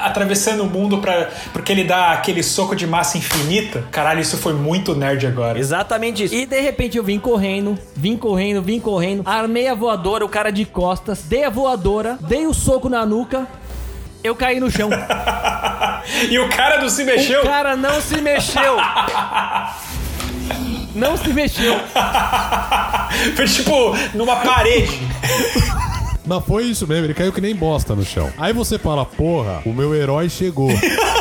a- 0.03 0.07
atravessando 0.09 0.63
o 0.63 0.67
mundo 0.67 0.99
pra, 0.99 1.31
porque 1.55 1.73
ele 1.73 1.85
dá 1.85 2.11
aquele 2.13 2.43
soco 2.43 2.77
de 2.77 2.87
massa 2.87 3.17
infinita. 3.17 3.83
Caralho, 3.91 4.21
isso 4.21 4.37
foi 4.37 4.53
muito 4.53 4.95
nerd 4.95 5.27
agora. 5.27 5.59
Exatamente 5.59 6.25
isso. 6.25 6.35
E 6.35 6.45
de 6.45 6.61
repente 6.61 6.99
eu 6.99 7.03
vim 7.05 7.19
correndo, 7.19 7.79
vim 7.95 8.17
correndo, 8.17 8.61
vim 8.63 8.79
correndo, 8.79 9.06
armei 9.25 9.69
a 9.69 9.75
voadora, 9.75 10.25
o 10.25 10.29
cara 10.29 10.51
de 10.51 10.65
costas, 10.65 11.23
dei 11.23 11.45
a 11.45 11.51
voadora, 11.51 12.19
dei 12.23 12.47
o 12.47 12.55
soco 12.55 12.89
na 12.89 13.05
nuca, 13.05 13.47
eu 14.23 14.35
caí 14.35 14.61
no 14.61 14.71
chão. 14.71 14.91
E 16.31 16.39
o 16.39 16.49
cara 16.49 16.81
não 16.81 16.89
se 16.89 17.03
mexeu? 17.03 17.41
O 17.43 17.45
cara 17.45 17.75
não 17.75 18.01
se 18.01 18.21
mexeu. 18.21 18.77
Não 20.95 21.17
se 21.17 21.31
mexeu. 21.31 21.75
Foi 23.35 23.47
tipo 23.49 23.97
numa 24.15 24.37
parede. 24.37 25.01
Mas 26.25 26.45
foi 26.45 26.65
isso 26.65 26.87
mesmo, 26.89 27.07
ele 27.07 27.15
caiu 27.15 27.33
que 27.33 27.41
nem 27.41 27.55
bosta 27.55 27.95
no 27.95 28.05
chão. 28.05 28.33
Aí 28.37 28.53
você 28.53 28.79
fala, 28.79 29.05
porra, 29.05 29.63
o 29.65 29.73
meu 29.73 29.95
herói 29.95 30.29
chegou. 30.29 30.71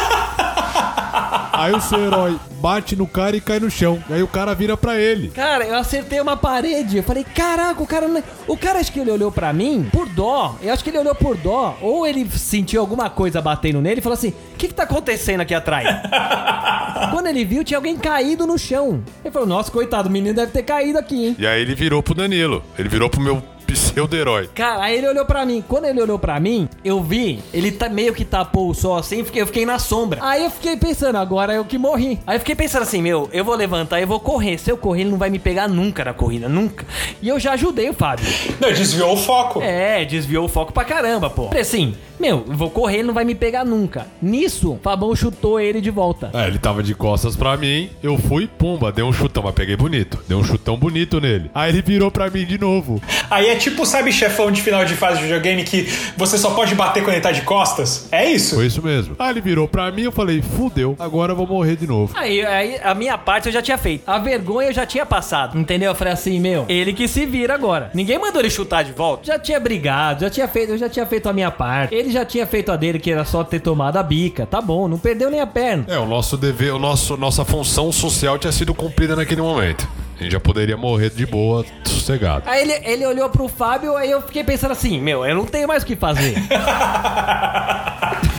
Aí 1.57 1.73
o 1.73 1.81
seu 1.81 1.99
herói 1.99 2.37
bate 2.61 2.95
no 2.95 3.07
cara 3.07 3.35
e 3.35 3.41
cai 3.41 3.59
no 3.59 3.69
chão. 3.69 4.01
Aí 4.09 4.21
o 4.21 4.27
cara 4.27 4.53
vira 4.53 4.75
pra 4.75 4.97
ele. 4.97 5.29
Cara, 5.29 5.65
eu 5.65 5.75
acertei 5.75 6.19
uma 6.19 6.35
parede. 6.37 6.97
Eu 6.97 7.03
falei, 7.03 7.23
caraca, 7.23 7.81
o 7.81 7.87
cara. 7.87 8.07
não- 8.07 8.23
O 8.47 8.57
cara 8.57 8.79
acho 8.79 8.91
que 8.91 8.99
ele 8.99 9.11
olhou 9.11 9.31
pra 9.31 9.51
mim 9.53 9.87
por 9.91 10.07
dó. 10.09 10.55
Eu 10.61 10.73
acho 10.73 10.83
que 10.83 10.89
ele 10.89 10.99
olhou 10.99 11.15
por 11.15 11.35
dó. 11.37 11.77
Ou 11.81 12.05
ele 12.05 12.27
sentiu 12.29 12.81
alguma 12.81 13.09
coisa 13.09 13.41
batendo 13.41 13.81
nele 13.81 13.99
e 13.99 14.03
falou 14.03 14.15
assim: 14.17 14.29
o 14.29 14.57
que, 14.57 14.67
que 14.67 14.73
tá 14.73 14.83
acontecendo 14.83 15.41
aqui 15.41 15.53
atrás? 15.53 15.87
Quando 17.11 17.27
ele 17.27 17.45
viu, 17.45 17.63
tinha 17.63 17.77
alguém 17.77 17.97
caído 17.97 18.45
no 18.47 18.57
chão. 18.57 19.03
Ele 19.23 19.31
falou: 19.31 19.47
Nossa, 19.47 19.71
coitado, 19.71 20.09
o 20.09 20.11
menino 20.11 20.35
deve 20.35 20.51
ter 20.51 20.63
caído 20.63 20.97
aqui, 20.97 21.27
hein? 21.27 21.35
E 21.39 21.45
aí 21.47 21.61
ele 21.61 21.75
virou 21.75 22.01
pro 22.01 22.13
Danilo. 22.13 22.63
Ele 22.77 22.89
virou 22.89 23.09
pro 23.09 23.21
meu 23.21 23.41
pseudo-herói. 23.65 24.49
Cara, 24.53 24.83
aí 24.83 24.97
ele 24.97 25.07
olhou 25.07 25.25
pra 25.25 25.45
mim. 25.45 25.63
Quando 25.67 25.85
ele 25.85 26.01
olhou 26.01 26.17
pra 26.19 26.39
mim, 26.39 26.67
eu 26.83 27.01
vi, 27.01 27.39
ele 27.53 27.71
tá 27.71 27.89
meio 27.89 28.13
que 28.13 28.23
tapou 28.25 28.69
o 28.69 28.73
sol 28.73 28.95
assim, 28.97 29.23
fiquei- 29.23 29.41
eu 29.41 29.47
fiquei 29.47 29.65
na 29.65 29.79
sombra. 29.79 30.19
Aí 30.23 30.43
eu 30.43 30.49
fiquei 30.49 30.75
pensando, 30.77 31.17
agora 31.17 31.53
eu 31.53 31.65
que 31.65 31.77
morri. 31.77 32.19
Aí 32.25 32.35
eu 32.35 32.39
fiquei 32.39 32.55
pensando 32.55 32.83
assim, 32.83 33.01
meu, 33.01 33.29
eu 33.33 33.43
vou 33.43 33.55
levantar 33.55 33.99
e 34.01 34.05
vou 34.05 34.19
correr. 34.19 34.57
Se 34.57 34.71
eu 34.71 34.77
correr, 34.77 35.01
ele 35.01 35.11
não 35.11 35.17
vai 35.17 35.29
me 35.29 35.39
pegar 35.39 35.67
nunca 35.67 36.03
na 36.05 36.13
corrida, 36.13 36.47
nunca. 36.47 36.85
E 37.21 37.27
eu 37.29 37.39
já 37.39 37.53
ajudei 37.53 37.89
o 37.89 37.93
Fábio. 37.93 38.25
Não, 38.59 38.71
desviou 38.71 39.13
o 39.13 39.17
foco. 39.17 39.61
É, 39.61 40.05
desviou 40.05 40.45
o 40.45 40.49
foco 40.49 40.71
pra 40.73 40.83
caramba, 40.83 41.29
pô. 41.29 41.49
Assim, 41.59 41.95
meu, 42.19 42.45
eu 42.47 42.55
vou 42.55 42.69
correr, 42.69 42.97
ele 42.97 43.07
não 43.07 43.13
vai 43.13 43.25
me 43.25 43.35
pegar 43.35 43.65
nunca. 43.65 44.07
Nisso, 44.21 44.73
o 44.73 44.79
Fabão 44.81 45.15
chutou 45.15 45.59
ele 45.59 45.81
de 45.81 45.89
volta. 45.89 46.29
É, 46.33 46.47
ele 46.47 46.57
tava 46.57 46.81
de 46.81 46.93
costas 46.93 47.35
pra 47.35 47.57
mim, 47.57 47.89
eu 48.01 48.17
fui, 48.17 48.47
pumba, 48.47 48.91
dei 48.91 49.03
um 49.03 49.13
chutão, 49.13 49.43
mas 49.43 49.53
peguei 49.53 49.75
bonito. 49.75 50.19
Dei 50.27 50.37
um 50.37 50.43
chutão 50.43 50.77
bonito 50.77 51.19
nele. 51.19 51.49
Aí 51.53 51.69
ele 51.71 51.81
virou 51.81 52.09
pra 52.11 52.29
mim 52.29 52.45
de 52.45 52.57
novo. 52.57 53.01
Aí 53.29 53.47
é 53.47 53.55
tipo, 53.55 53.85
sabe, 53.85 54.11
chefão 54.11 54.51
de 54.51 54.61
final 54.61 54.85
de 54.85 54.95
fase 54.95 55.17
de 55.17 55.23
videogame 55.23 55.63
que 55.63 55.87
você 56.17 56.37
só 56.37 56.51
pode 56.51 56.75
bater 56.75 57.03
quando 57.03 57.15
ele 57.15 57.23
tá 57.23 57.31
de 57.31 57.41
costas? 57.41 58.07
É 58.11 58.29
isso. 58.29 58.55
Foi 58.55 58.65
isso 58.65 58.81
mesmo. 58.81 59.15
Aí 59.19 59.31
ele 59.31 59.41
virou 59.41 59.67
pra 59.67 59.91
mim, 59.91 60.03
eu 60.03 60.11
falei, 60.11 60.41
fudeu, 60.41 60.95
agora 60.99 61.31
eu 61.31 61.35
vou 61.35 61.47
morrer 61.47 61.75
de 61.75 61.87
novo. 61.87 62.13
Aí, 62.15 62.45
aí 62.45 62.79
a 62.83 62.93
minha 62.93 63.17
parte 63.17 63.47
eu 63.47 63.53
já 63.53 63.61
tinha 63.61 63.77
feito. 63.77 64.03
A 64.07 64.17
vergonha 64.17 64.69
eu 64.69 64.73
já 64.73 64.85
tinha 64.85 65.05
passado. 65.05 65.57
Entendeu? 65.57 65.91
Eu 65.91 65.95
falei 65.95 66.13
assim, 66.13 66.39
meu, 66.39 66.65
ele 66.67 66.93
que 66.93 67.07
se 67.07 67.25
vira 67.25 67.53
agora. 67.53 67.91
Ninguém 67.93 68.19
mandou 68.19 68.41
ele 68.41 68.49
chutar 68.49 68.83
de 68.83 68.91
volta. 68.91 69.25
Já 69.25 69.39
tinha 69.39 69.59
brigado, 69.59 70.21
já 70.21 70.29
tinha 70.29 70.47
feito, 70.47 70.71
eu 70.71 70.77
já 70.77 70.89
tinha 70.89 71.05
feito 71.05 71.27
a 71.27 71.33
minha 71.33 71.51
parte. 71.51 71.93
Ele 71.93 72.04
já 72.11 72.25
tinha 72.25 72.45
feito 72.45 72.71
a 72.71 72.75
dele, 72.75 72.99
que 72.99 73.11
era 73.11 73.25
só 73.25 73.43
ter 73.43 73.59
tomado 73.59 73.97
a 73.97 74.03
bica. 74.03 74.45
Tá 74.45 74.61
bom, 74.61 74.87
não 74.87 74.97
perdeu 74.97 75.29
nem 75.29 75.39
a 75.39 75.47
perna. 75.47 75.85
É, 75.87 75.97
o 75.97 76.05
nosso 76.05 76.37
dever, 76.37 76.73
o 76.73 76.79
nosso, 76.79 77.17
nossa 77.17 77.45
função 77.45 77.91
social 77.91 78.37
tinha 78.37 78.51
sido 78.51 78.73
cumprida 78.73 79.15
naquele 79.15 79.41
momento. 79.41 79.87
A 80.17 80.23
gente 80.23 80.31
já 80.31 80.39
poderia 80.39 80.77
morrer 80.77 81.09
de 81.09 81.25
boa, 81.25 81.65
sossegado. 81.83 82.43
Aí 82.47 82.61
ele, 82.61 82.73
ele 82.85 83.05
olhou 83.05 83.29
pro 83.29 83.49
Fábio, 83.49 83.97
aí 83.97 84.09
eu 84.09 84.21
fiquei 84.21 84.43
pensando 84.43 84.71
assim, 84.71 85.01
meu, 85.01 85.25
eu 85.25 85.35
não 85.35 85.45
tenho 85.45 85.67
mais 85.67 85.83
o 85.83 85.85
que 85.85 85.95
fazer. 85.95 86.35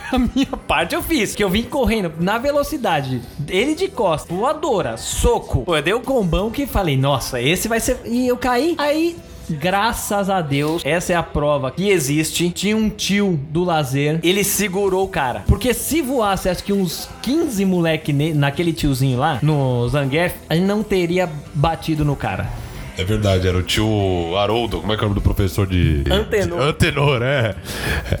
A 0.09 0.17
minha 0.17 0.57
parte 0.67 0.95
eu 0.95 1.03
fiz, 1.03 1.35
que 1.35 1.43
eu 1.43 1.49
vim 1.49 1.63
correndo 1.63 2.13
na 2.19 2.37
velocidade. 2.37 3.21
Ele 3.47 3.75
de 3.75 3.89
costas, 3.89 4.35
voadora, 4.35 4.95
soco. 4.95 5.63
Pô, 5.63 5.75
eu 5.75 5.81
dei 5.81 5.93
um 5.93 6.01
combão 6.01 6.49
que 6.49 6.65
falei, 6.65 6.95
nossa, 6.95 7.41
esse 7.41 7.67
vai 7.67 7.79
ser. 7.79 7.99
E 8.05 8.25
eu 8.27 8.37
caí. 8.37 8.75
Aí. 8.77 9.17
Graças 9.49 10.29
a 10.29 10.41
Deus, 10.41 10.81
essa 10.85 11.13
é 11.13 11.15
a 11.15 11.23
prova 11.23 11.71
que 11.71 11.89
existe. 11.89 12.49
Tinha 12.49 12.75
um 12.75 12.89
tio 12.89 13.39
do 13.49 13.63
lazer, 13.63 14.19
ele 14.23 14.43
segurou 14.43 15.05
o 15.05 15.07
cara. 15.07 15.43
Porque 15.47 15.73
se 15.73 16.01
voasse, 16.01 16.49
acho 16.49 16.63
que 16.63 16.73
uns 16.73 17.09
15 17.21 17.63
moleque 17.65 18.11
naquele 18.13 18.73
tiozinho 18.73 19.17
lá, 19.19 19.39
no 19.41 19.87
Zangief, 19.89 20.35
a 20.49 20.55
gente 20.55 20.65
não 20.65 20.83
teria 20.83 21.29
batido 21.53 22.03
no 22.03 22.15
cara. 22.15 22.47
É 22.97 23.03
verdade, 23.03 23.47
era 23.47 23.57
o 23.57 23.61
tio 23.63 24.35
Haroldo, 24.37 24.81
como 24.81 24.91
é 24.91 24.97
que 24.97 25.03
é 25.03 25.05
o 25.05 25.09
nome 25.09 25.19
do 25.19 25.23
professor 25.23 25.67
de. 25.67 26.03
Antenor. 26.09 26.59
de- 26.59 26.65
Antenor, 26.69 27.21
é. 27.21 27.55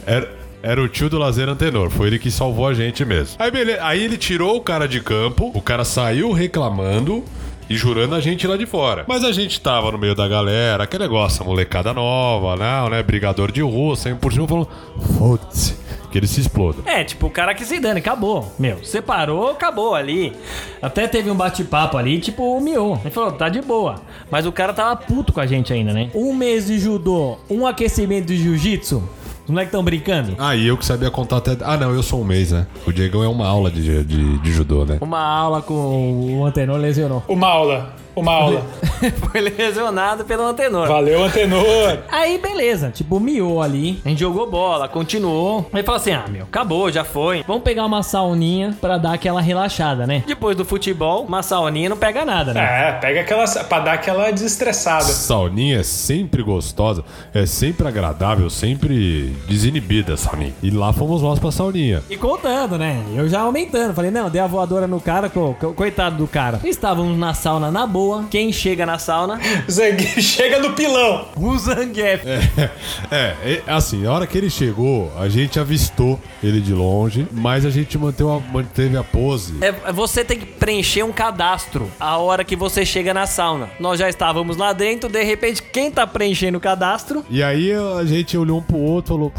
Era, 0.05 0.29
era 0.61 0.81
o 0.83 0.87
tio 0.87 1.09
do 1.09 1.17
lazer 1.17 1.49
Antenor, 1.49 1.89
foi 1.89 2.07
ele 2.07 2.19
que 2.19 2.29
salvou 2.29 2.67
a 2.67 2.73
gente 2.75 3.03
mesmo. 3.03 3.35
Aí, 3.39 3.49
beleza, 3.49 3.79
aí 3.83 4.03
ele 4.03 4.17
tirou 4.17 4.55
o 4.55 4.61
cara 4.61 4.87
de 4.87 5.01
campo, 5.01 5.51
o 5.55 5.61
cara 5.61 5.83
saiu 5.83 6.31
reclamando. 6.31 7.23
E 7.69 7.75
jurando 7.75 8.15
a 8.15 8.21
gente 8.21 8.47
lá 8.47 8.55
de 8.55 8.65
fora. 8.65 9.03
Mas 9.07 9.23
a 9.23 9.31
gente 9.31 9.59
tava 9.59 9.91
no 9.91 9.97
meio 9.97 10.15
da 10.15 10.27
galera, 10.27 10.83
aquele 10.83 11.03
negócio, 11.03 11.43
a 11.43 11.45
molecada 11.45 11.93
nova, 11.93 12.55
não, 12.55 12.89
né? 12.89 13.03
Brigador 13.03 13.51
de 13.51 13.61
rua, 13.61 13.95
saindo 13.95 14.19
por 14.19 14.31
cima 14.31 14.47
falando, 14.47 14.69
foda-se, 15.17 15.75
que 16.09 16.17
ele 16.17 16.27
se 16.27 16.39
exploda. 16.39 16.77
É, 16.85 17.03
tipo, 17.03 17.27
o 17.27 17.29
cara 17.29 17.53
que 17.53 17.65
se 17.65 17.79
dane, 17.79 17.99
acabou. 17.99 18.53
Meu, 18.57 18.83
separou, 18.83 19.51
acabou 19.51 19.93
ali. 19.93 20.33
Até 20.81 21.07
teve 21.07 21.29
um 21.29 21.35
bate-papo 21.35 21.97
ali, 21.97 22.19
tipo, 22.19 22.57
humilhou. 22.57 22.97
Ele 23.01 23.11
falou, 23.11 23.33
tá 23.33 23.49
de 23.49 23.61
boa. 23.61 23.95
Mas 24.31 24.45
o 24.45 24.51
cara 24.51 24.73
tava 24.73 24.95
puto 24.95 25.33
com 25.33 25.41
a 25.41 25.45
gente 25.45 25.73
ainda, 25.73 25.91
né? 25.91 26.09
Um 26.15 26.33
mês 26.33 26.67
de 26.67 26.79
judô, 26.79 27.37
um 27.49 27.67
aquecimento 27.67 28.27
de 28.27 28.37
jiu-jitsu. 28.37 29.03
Os 29.47 29.49
moleques 29.51 29.71
tão 29.71 29.81
brincando? 29.81 30.35
Ah, 30.37 30.57
e 30.57 30.67
eu 30.67 30.77
que 30.77 30.85
sabia 30.85 31.09
contar 31.09 31.37
até. 31.37 31.55
Ah, 31.61 31.77
não, 31.77 31.93
eu 31.93 32.03
sou 32.03 32.19
um 32.19 32.25
mês, 32.25 32.51
né? 32.51 32.67
O 32.85 32.91
Diegão 32.91 33.23
é 33.23 33.29
uma 33.29 33.47
aula 33.47 33.71
de, 33.71 34.03
de, 34.03 34.37
de 34.39 34.51
judô, 34.51 34.83
né? 34.83 34.97
Uma 34.99 35.21
aula 35.21 35.61
com 35.61 36.37
o 36.37 36.45
Antenor 36.45 36.75
lesionou. 36.77 37.23
Uma 37.29 37.47
aula. 37.47 37.93
Uma 38.21 38.33
aula. 38.33 38.65
Foi 39.31 39.41
lesionado 39.41 40.25
pelo 40.25 40.43
antenor. 40.43 40.87
Valeu, 40.87 41.23
Antenor. 41.23 41.99
Aí, 42.11 42.37
beleza. 42.39 42.89
Tipo, 42.89 43.19
miou 43.19 43.61
ali. 43.61 44.01
A 44.03 44.09
gente 44.09 44.19
jogou 44.19 44.49
bola, 44.49 44.87
continuou. 44.87 45.69
Aí 45.71 45.83
falou 45.83 45.97
assim: 46.01 46.11
ah, 46.11 46.25
meu, 46.29 46.43
acabou, 46.43 46.91
já 46.91 47.03
foi. 47.03 47.43
Vamos 47.47 47.63
pegar 47.63 47.85
uma 47.85 48.01
sauninha 48.01 48.75
pra 48.81 48.97
dar 48.97 49.13
aquela 49.13 49.39
relaxada, 49.41 50.07
né? 50.07 50.23
Depois 50.25 50.55
do 50.57 50.65
futebol, 50.65 51.23
uma 51.25 51.43
sauninha 51.43 51.89
não 51.89 51.97
pega 51.97 52.25
nada, 52.25 52.53
né? 52.53 52.89
É, 52.89 52.91
pega 52.93 53.21
aquela. 53.21 53.45
pra 53.65 53.79
dar 53.79 53.93
aquela 53.93 54.31
desestressada. 54.31 55.03
Sauninha 55.05 55.79
é 55.79 55.83
sempre 55.83 56.41
gostosa, 56.41 57.03
é 57.33 57.45
sempre 57.45 57.87
agradável, 57.87 58.49
sempre 58.49 59.35
desinibida 59.47 60.13
a 60.13 60.17
sauninha. 60.17 60.53
E 60.63 60.69
lá 60.71 60.91
fomos 60.91 61.21
nós 61.21 61.37
pra 61.39 61.51
sauninha. 61.51 62.01
E 62.09 62.17
contando, 62.17 62.77
né? 62.77 63.03
Eu 63.15 63.29
já 63.29 63.41
aumentando. 63.41 63.93
Falei, 63.93 64.09
não, 64.11 64.29
dei 64.29 64.41
a 64.41 64.47
voadora 64.47 64.87
no 64.87 64.99
cara, 64.99 65.29
co- 65.29 65.55
co- 65.59 65.73
coitado 65.73 66.17
do 66.17 66.27
cara. 66.27 66.59
Estávamos 66.63 67.17
na 67.17 67.33
sauna 67.33 67.69
na 67.69 67.85
boa. 67.85 68.06
Quem 68.29 68.51
chega 68.51 68.85
na 68.85 68.97
sauna? 68.99 69.39
Zangue- 69.69 70.21
Chega 70.21 70.59
no 70.59 70.73
pilão. 70.73 71.27
O 71.35 71.57
Zangief. 71.57 72.23
É, 72.25 73.35
é, 73.43 73.61
assim, 73.67 74.05
a 74.05 74.11
hora 74.11 74.27
que 74.27 74.37
ele 74.37 74.49
chegou, 74.49 75.11
a 75.17 75.27
gente 75.29 75.59
avistou 75.59 76.19
ele 76.43 76.59
de 76.61 76.73
longe, 76.73 77.27
mas 77.31 77.65
a 77.65 77.69
gente 77.69 77.97
manteve 77.97 78.29
a, 78.29 78.39
manteve 78.51 78.97
a 78.97 79.03
pose. 79.03 79.55
É, 79.61 79.71
você 79.91 80.23
tem 80.23 80.39
que 80.39 80.45
preencher 80.45 81.03
um 81.03 81.11
cadastro 81.11 81.89
a 81.99 82.17
hora 82.17 82.43
que 82.43 82.55
você 82.55 82.85
chega 82.85 83.13
na 83.13 83.25
sauna. 83.25 83.69
Nós 83.79 83.99
já 83.99 84.09
estávamos 84.09 84.57
lá 84.57 84.73
dentro, 84.73 85.09
de 85.09 85.23
repente, 85.23 85.61
quem 85.61 85.91
tá 85.91 86.05
preenchendo 86.05 86.57
o 86.57 86.61
cadastro? 86.61 87.25
E 87.29 87.41
aí 87.43 87.71
a 87.73 88.03
gente 88.05 88.37
olhou 88.37 88.59
um 88.59 88.61
pro 88.63 88.77
outro 88.77 89.13
e 89.13 89.15
falou: 89.17 89.33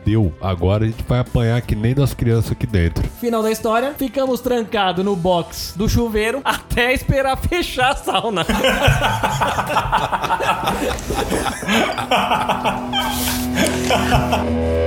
Fudeu, 0.00 0.32
agora 0.40 0.84
a 0.84 0.86
gente 0.86 1.04
vai 1.06 1.18
apanhar 1.18 1.60
que 1.60 1.74
nem 1.74 1.94
das 1.94 2.14
crianças 2.14 2.52
aqui 2.52 2.66
dentro. 2.66 3.06
Final 3.20 3.42
da 3.42 3.50
história, 3.50 3.92
ficamos 3.94 4.40
trancados 4.40 5.04
no 5.04 5.14
box 5.14 5.74
do 5.76 5.88
chuveiro 5.88 6.40
até 6.44 6.94
esperar 6.94 7.36
fechar 7.44 7.90
a 7.92 7.96
sauna. 7.96 8.46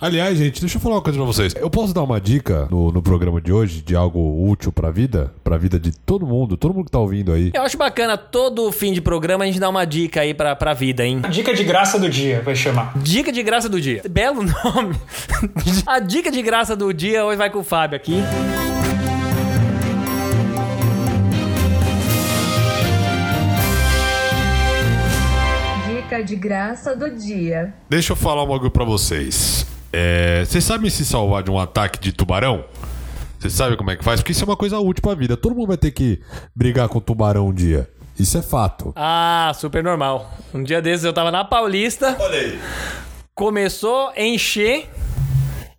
Aliás, 0.00 0.38
gente, 0.38 0.60
deixa 0.60 0.78
eu 0.78 0.80
falar 0.80 0.94
uma 0.94 1.02
coisa 1.02 1.18
pra 1.18 1.26
vocês. 1.26 1.54
Eu 1.54 1.68
posso 1.68 1.92
dar 1.92 2.02
uma 2.02 2.18
dica 2.18 2.66
no, 2.70 2.90
no 2.90 3.02
programa 3.02 3.38
de 3.38 3.52
hoje 3.52 3.82
de 3.82 3.94
algo 3.94 4.48
útil 4.50 4.72
pra 4.72 4.90
vida? 4.90 5.30
Pra 5.44 5.58
vida 5.58 5.78
de 5.78 5.92
todo 5.92 6.26
mundo, 6.26 6.56
todo 6.56 6.72
mundo 6.72 6.86
que 6.86 6.90
tá 6.90 6.98
ouvindo 6.98 7.32
aí. 7.32 7.50
Eu 7.52 7.60
acho 7.62 7.76
bacana, 7.76 8.16
todo 8.16 8.72
fim 8.72 8.94
de 8.94 9.02
programa 9.02 9.44
a 9.44 9.46
gente 9.46 9.60
dá 9.60 9.68
uma 9.68 9.84
dica 9.84 10.22
aí 10.22 10.32
pra, 10.32 10.56
pra 10.56 10.72
vida, 10.72 11.04
hein? 11.04 11.20
Dica 11.30 11.52
de 11.52 11.64
graça 11.64 11.98
do 11.98 12.08
dia, 12.08 12.40
vai 12.40 12.56
chamar. 12.56 12.96
Dica 12.96 13.30
de 13.30 13.42
graça 13.42 13.68
do 13.68 13.78
dia. 13.78 14.00
Belo 14.08 14.40
nome. 14.64 14.96
A 15.86 15.98
dica 15.98 16.30
de 16.30 16.40
graça 16.40 16.74
do 16.74 16.94
dia 16.94 17.22
hoje 17.26 17.36
vai 17.36 17.50
com 17.50 17.58
o 17.58 17.64
Fábio 17.64 17.96
aqui. 17.96 18.22
Dica 25.88 26.22
de 26.22 26.36
graça 26.36 26.96
do 26.96 27.10
dia. 27.10 27.74
Deixa 27.88 28.12
eu 28.12 28.16
falar 28.16 28.42
um 28.44 28.48
bagulho 28.48 28.70
pra 28.70 28.84
vocês. 28.84 29.66
É, 29.92 30.44
vocês 30.44 30.62
sabem 30.64 30.88
se 30.90 31.04
salvar 31.04 31.42
de 31.42 31.50
um 31.50 31.58
ataque 31.58 31.98
de 31.98 32.12
tubarão? 32.12 32.64
Vocês 33.38 33.52
sabem 33.52 33.76
como 33.76 33.90
é 33.90 33.96
que 33.96 34.04
faz? 34.04 34.20
Porque 34.20 34.32
isso 34.32 34.44
é 34.44 34.46
uma 34.46 34.56
coisa 34.56 34.78
útil 34.78 35.02
pra 35.02 35.14
vida. 35.14 35.36
Todo 35.36 35.54
mundo 35.54 35.68
vai 35.68 35.76
ter 35.78 35.90
que 35.90 36.20
brigar 36.54 36.88
com 36.88 37.00
tubarão 37.00 37.48
um 37.48 37.54
dia. 37.54 37.88
Isso 38.18 38.36
é 38.36 38.42
fato. 38.42 38.92
Ah, 38.94 39.50
super 39.54 39.82
normal. 39.82 40.30
Um 40.52 40.62
dia 40.62 40.82
desses 40.82 41.04
eu 41.04 41.12
tava 41.12 41.30
na 41.30 41.42
Paulista, 41.44 42.16
Olha 42.20 42.38
aí. 42.38 42.58
começou 43.34 44.10
a 44.14 44.20
encher 44.22 44.90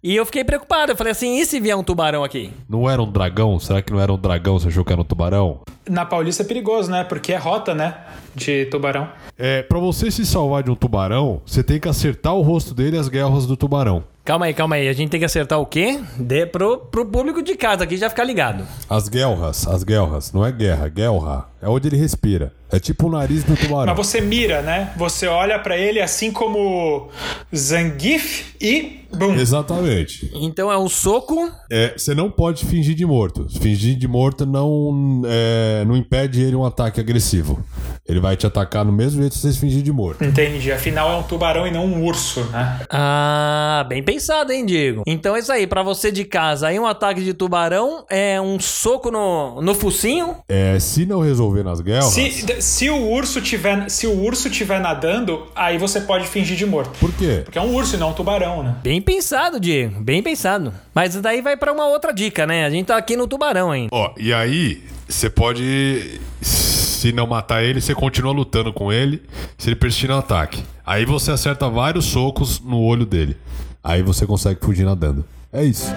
e 0.03 0.15
eu 0.15 0.25
fiquei 0.25 0.43
preocupado. 0.43 0.91
Eu 0.91 0.95
falei 0.95 1.11
assim, 1.11 1.39
e 1.39 1.45
se 1.45 1.59
vier 1.59 1.75
um 1.75 1.83
tubarão 1.83 2.23
aqui? 2.23 2.51
Não 2.67 2.89
era 2.89 3.01
um 3.01 3.11
dragão? 3.11 3.59
Será 3.59 3.81
que 3.81 3.91
não 3.91 3.99
era 3.99 4.11
um 4.11 4.17
dragão? 4.17 4.59
Você 4.59 4.67
achou 4.69 4.83
que 4.83 4.91
era 4.91 5.01
um 5.01 5.05
tubarão? 5.05 5.59
Na 5.89 6.05
Paulista 6.05 6.43
é 6.43 6.45
perigoso, 6.45 6.89
né? 6.89 7.03
Porque 7.03 7.33
é 7.33 7.37
rota, 7.37 7.73
né? 7.75 7.95
De 8.35 8.65
tubarão. 8.65 9.09
É, 9.37 9.61
pra 9.63 9.79
você 9.79 10.09
se 10.09 10.25
salvar 10.25 10.63
de 10.63 10.71
um 10.71 10.75
tubarão, 10.75 11.41
você 11.45 11.63
tem 11.63 11.79
que 11.79 11.89
acertar 11.89 12.33
o 12.33 12.41
rosto 12.41 12.73
dele 12.73 12.97
e 12.97 12.99
as 12.99 13.07
guerras 13.07 13.45
do 13.45 13.57
tubarão. 13.57 14.03
Calma 14.23 14.45
aí, 14.45 14.53
calma 14.53 14.75
aí. 14.75 14.87
A 14.87 14.93
gente 14.93 15.09
tem 15.09 15.19
que 15.19 15.25
acertar 15.25 15.59
o 15.59 15.65
quê? 15.65 15.99
De, 16.17 16.45
pro, 16.45 16.77
pro 16.77 17.05
público 17.05 17.41
de 17.41 17.55
casa 17.55 17.83
aqui 17.83 17.97
já 17.97 18.09
ficar 18.09 18.23
ligado. 18.23 18.63
As 18.89 19.09
guerras, 19.09 19.67
as 19.67 19.83
guerras. 19.83 20.31
Não 20.31 20.45
é 20.45 20.51
guerra, 20.51 20.87
guerra. 20.87 21.50
É 21.61 21.69
onde 21.69 21.87
ele 21.87 21.97
respira. 21.97 22.53
É 22.71 22.79
tipo 22.79 23.07
o 23.07 23.11
nariz 23.11 23.43
do 23.43 23.55
tubarão. 23.55 23.93
Mas 23.93 24.07
você 24.07 24.21
mira, 24.21 24.61
né? 24.61 24.93
Você 24.95 25.27
olha 25.27 25.59
pra 25.59 25.77
ele 25.77 25.99
assim 25.99 26.31
como 26.31 27.09
Zangief 27.53 28.55
e 28.61 29.01
bum. 29.13 29.35
Exatamente. 29.35 30.31
Então 30.33 30.71
é 30.71 30.77
um 30.77 30.87
soco. 30.87 31.51
É, 31.69 31.93
você 31.97 32.15
não 32.15 32.31
pode 32.31 32.65
fingir 32.65 32.95
de 32.95 33.05
morto. 33.05 33.45
Fingir 33.59 33.97
de 33.97 34.07
morto 34.07 34.45
não, 34.45 35.21
é, 35.25 35.83
não 35.85 35.97
impede 35.97 36.41
ele 36.41 36.55
um 36.55 36.65
ataque 36.65 37.01
agressivo. 37.01 37.61
Ele 38.07 38.21
vai 38.21 38.37
te 38.37 38.47
atacar 38.47 38.85
no 38.85 38.91
mesmo 38.91 39.19
jeito 39.21 39.33
que 39.33 39.39
você 39.39 39.51
se 39.51 39.59
fingir 39.59 39.81
de 39.81 39.91
morto. 39.91 40.23
Entendi. 40.23 40.71
Afinal 40.71 41.11
é 41.11 41.15
um 41.17 41.23
tubarão 41.23 41.67
e 41.67 41.71
não 41.71 41.85
um 41.85 42.05
urso, 42.05 42.41
né? 42.45 42.79
Ah, 42.89 43.85
bem 43.89 44.01
pensado, 44.01 44.53
hein, 44.53 44.65
Diego? 44.65 45.03
Então 45.05 45.35
é 45.35 45.39
isso 45.39 45.51
aí. 45.51 45.67
Pra 45.67 45.83
você 45.83 46.09
de 46.09 46.23
casa, 46.23 46.69
aí 46.69 46.79
um 46.79 46.85
ataque 46.85 47.21
de 47.21 47.33
tubarão 47.33 48.05
é 48.09 48.39
um 48.39 48.59
soco 48.61 49.11
no, 49.11 49.61
no 49.61 49.75
focinho. 49.75 50.37
É, 50.47 50.79
se 50.79 51.05
não 51.05 51.19
resolver 51.19 51.50
nas 51.63 51.81
guerras. 51.81 52.05
Se, 52.05 52.61
se 52.61 52.89
o 52.89 53.09
urso 53.09 53.41
tiver, 53.41 53.89
se 53.89 54.07
o 54.07 54.23
urso 54.23 54.49
tiver 54.49 54.79
nadando, 54.79 55.47
aí 55.55 55.77
você 55.77 56.01
pode 56.01 56.27
fingir 56.27 56.55
de 56.57 56.65
morto. 56.65 56.97
Por 56.99 57.11
quê? 57.13 57.41
Porque 57.43 57.57
é 57.57 57.61
um 57.61 57.73
urso 57.73 57.95
e 57.95 57.99
não 57.99 58.11
um 58.11 58.13
tubarão, 58.13 58.63
né? 58.63 58.75
Bem 58.83 59.01
pensado, 59.01 59.59
Diego. 59.59 59.99
Bem 60.01 60.23
pensado. 60.23 60.73
Mas 60.93 61.15
daí 61.15 61.41
vai 61.41 61.57
pra 61.57 61.71
uma 61.71 61.87
outra 61.87 62.13
dica, 62.13 62.47
né? 62.47 62.65
A 62.65 62.69
gente 62.69 62.87
tá 62.87 62.97
aqui 62.97 63.15
no 63.15 63.27
tubarão 63.27 63.71
ainda. 63.71 63.89
Ó, 63.91 64.13
e 64.17 64.33
aí, 64.33 64.83
você 65.07 65.29
pode. 65.29 66.19
Se 66.41 67.11
não 67.11 67.27
matar 67.27 67.63
ele, 67.63 67.81
você 67.81 67.93
continua 67.95 68.31
lutando 68.31 68.71
com 68.71 68.91
ele. 68.91 69.21
Se 69.57 69.69
ele 69.69 69.75
persistir 69.75 70.09
no 70.09 70.17
ataque. 70.17 70.63
Aí 70.85 71.05
você 71.05 71.31
acerta 71.31 71.69
vários 71.69 72.05
socos 72.05 72.59
no 72.59 72.79
olho 72.79 73.05
dele. 73.05 73.37
Aí 73.83 74.01
você 74.01 74.25
consegue 74.25 74.59
fugir 74.63 74.85
nadando. 74.85 75.25
É 75.51 75.63
isso. 75.63 75.87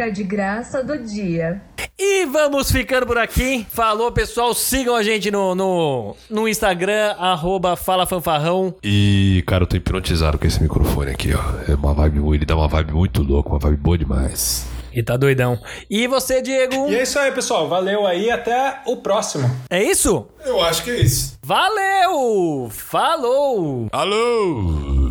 Dica 0.00 0.10
de 0.10 0.24
graça 0.24 0.82
do 0.82 0.96
dia. 0.96 1.60
E 1.98 2.24
vamos 2.24 2.72
ficando 2.72 3.06
por 3.06 3.18
aqui. 3.18 3.66
Falou, 3.68 4.10
pessoal. 4.10 4.54
Sigam 4.54 4.96
a 4.96 5.02
gente 5.02 5.30
no, 5.30 5.54
no, 5.54 6.16
no 6.30 6.48
Instagram, 6.48 7.14
arroba 7.18 7.76
Fala 7.76 8.06
Fanfarrão. 8.06 8.74
E, 8.82 9.44
cara, 9.46 9.64
eu 9.64 9.66
tô 9.66 9.76
hipnotizado 9.76 10.38
com 10.38 10.46
esse 10.46 10.62
microfone 10.62 11.10
aqui, 11.10 11.34
ó. 11.34 11.70
É 11.70 11.74
uma 11.74 11.92
vibe, 11.92 12.34
ele 12.34 12.46
dá 12.46 12.56
uma 12.56 12.66
vibe 12.68 12.92
muito 12.92 13.22
louca, 13.22 13.50
uma 13.50 13.58
vibe 13.58 13.76
boa 13.76 13.98
demais. 13.98 14.66
E 14.90 15.02
tá 15.02 15.18
doidão. 15.18 15.58
E 15.90 16.06
você, 16.06 16.40
Diego? 16.40 16.88
E 16.88 16.96
é 16.96 17.02
isso 17.02 17.18
aí, 17.18 17.30
pessoal. 17.30 17.68
Valeu 17.68 18.06
aí. 18.06 18.30
Até 18.30 18.80
o 18.86 18.96
próximo. 18.96 19.50
É 19.68 19.82
isso? 19.82 20.26
Eu 20.46 20.62
acho 20.62 20.82
que 20.82 20.90
é 20.90 21.00
isso. 21.00 21.38
Valeu! 21.42 22.70
Falou! 22.70 23.88
Alô! 23.92 25.09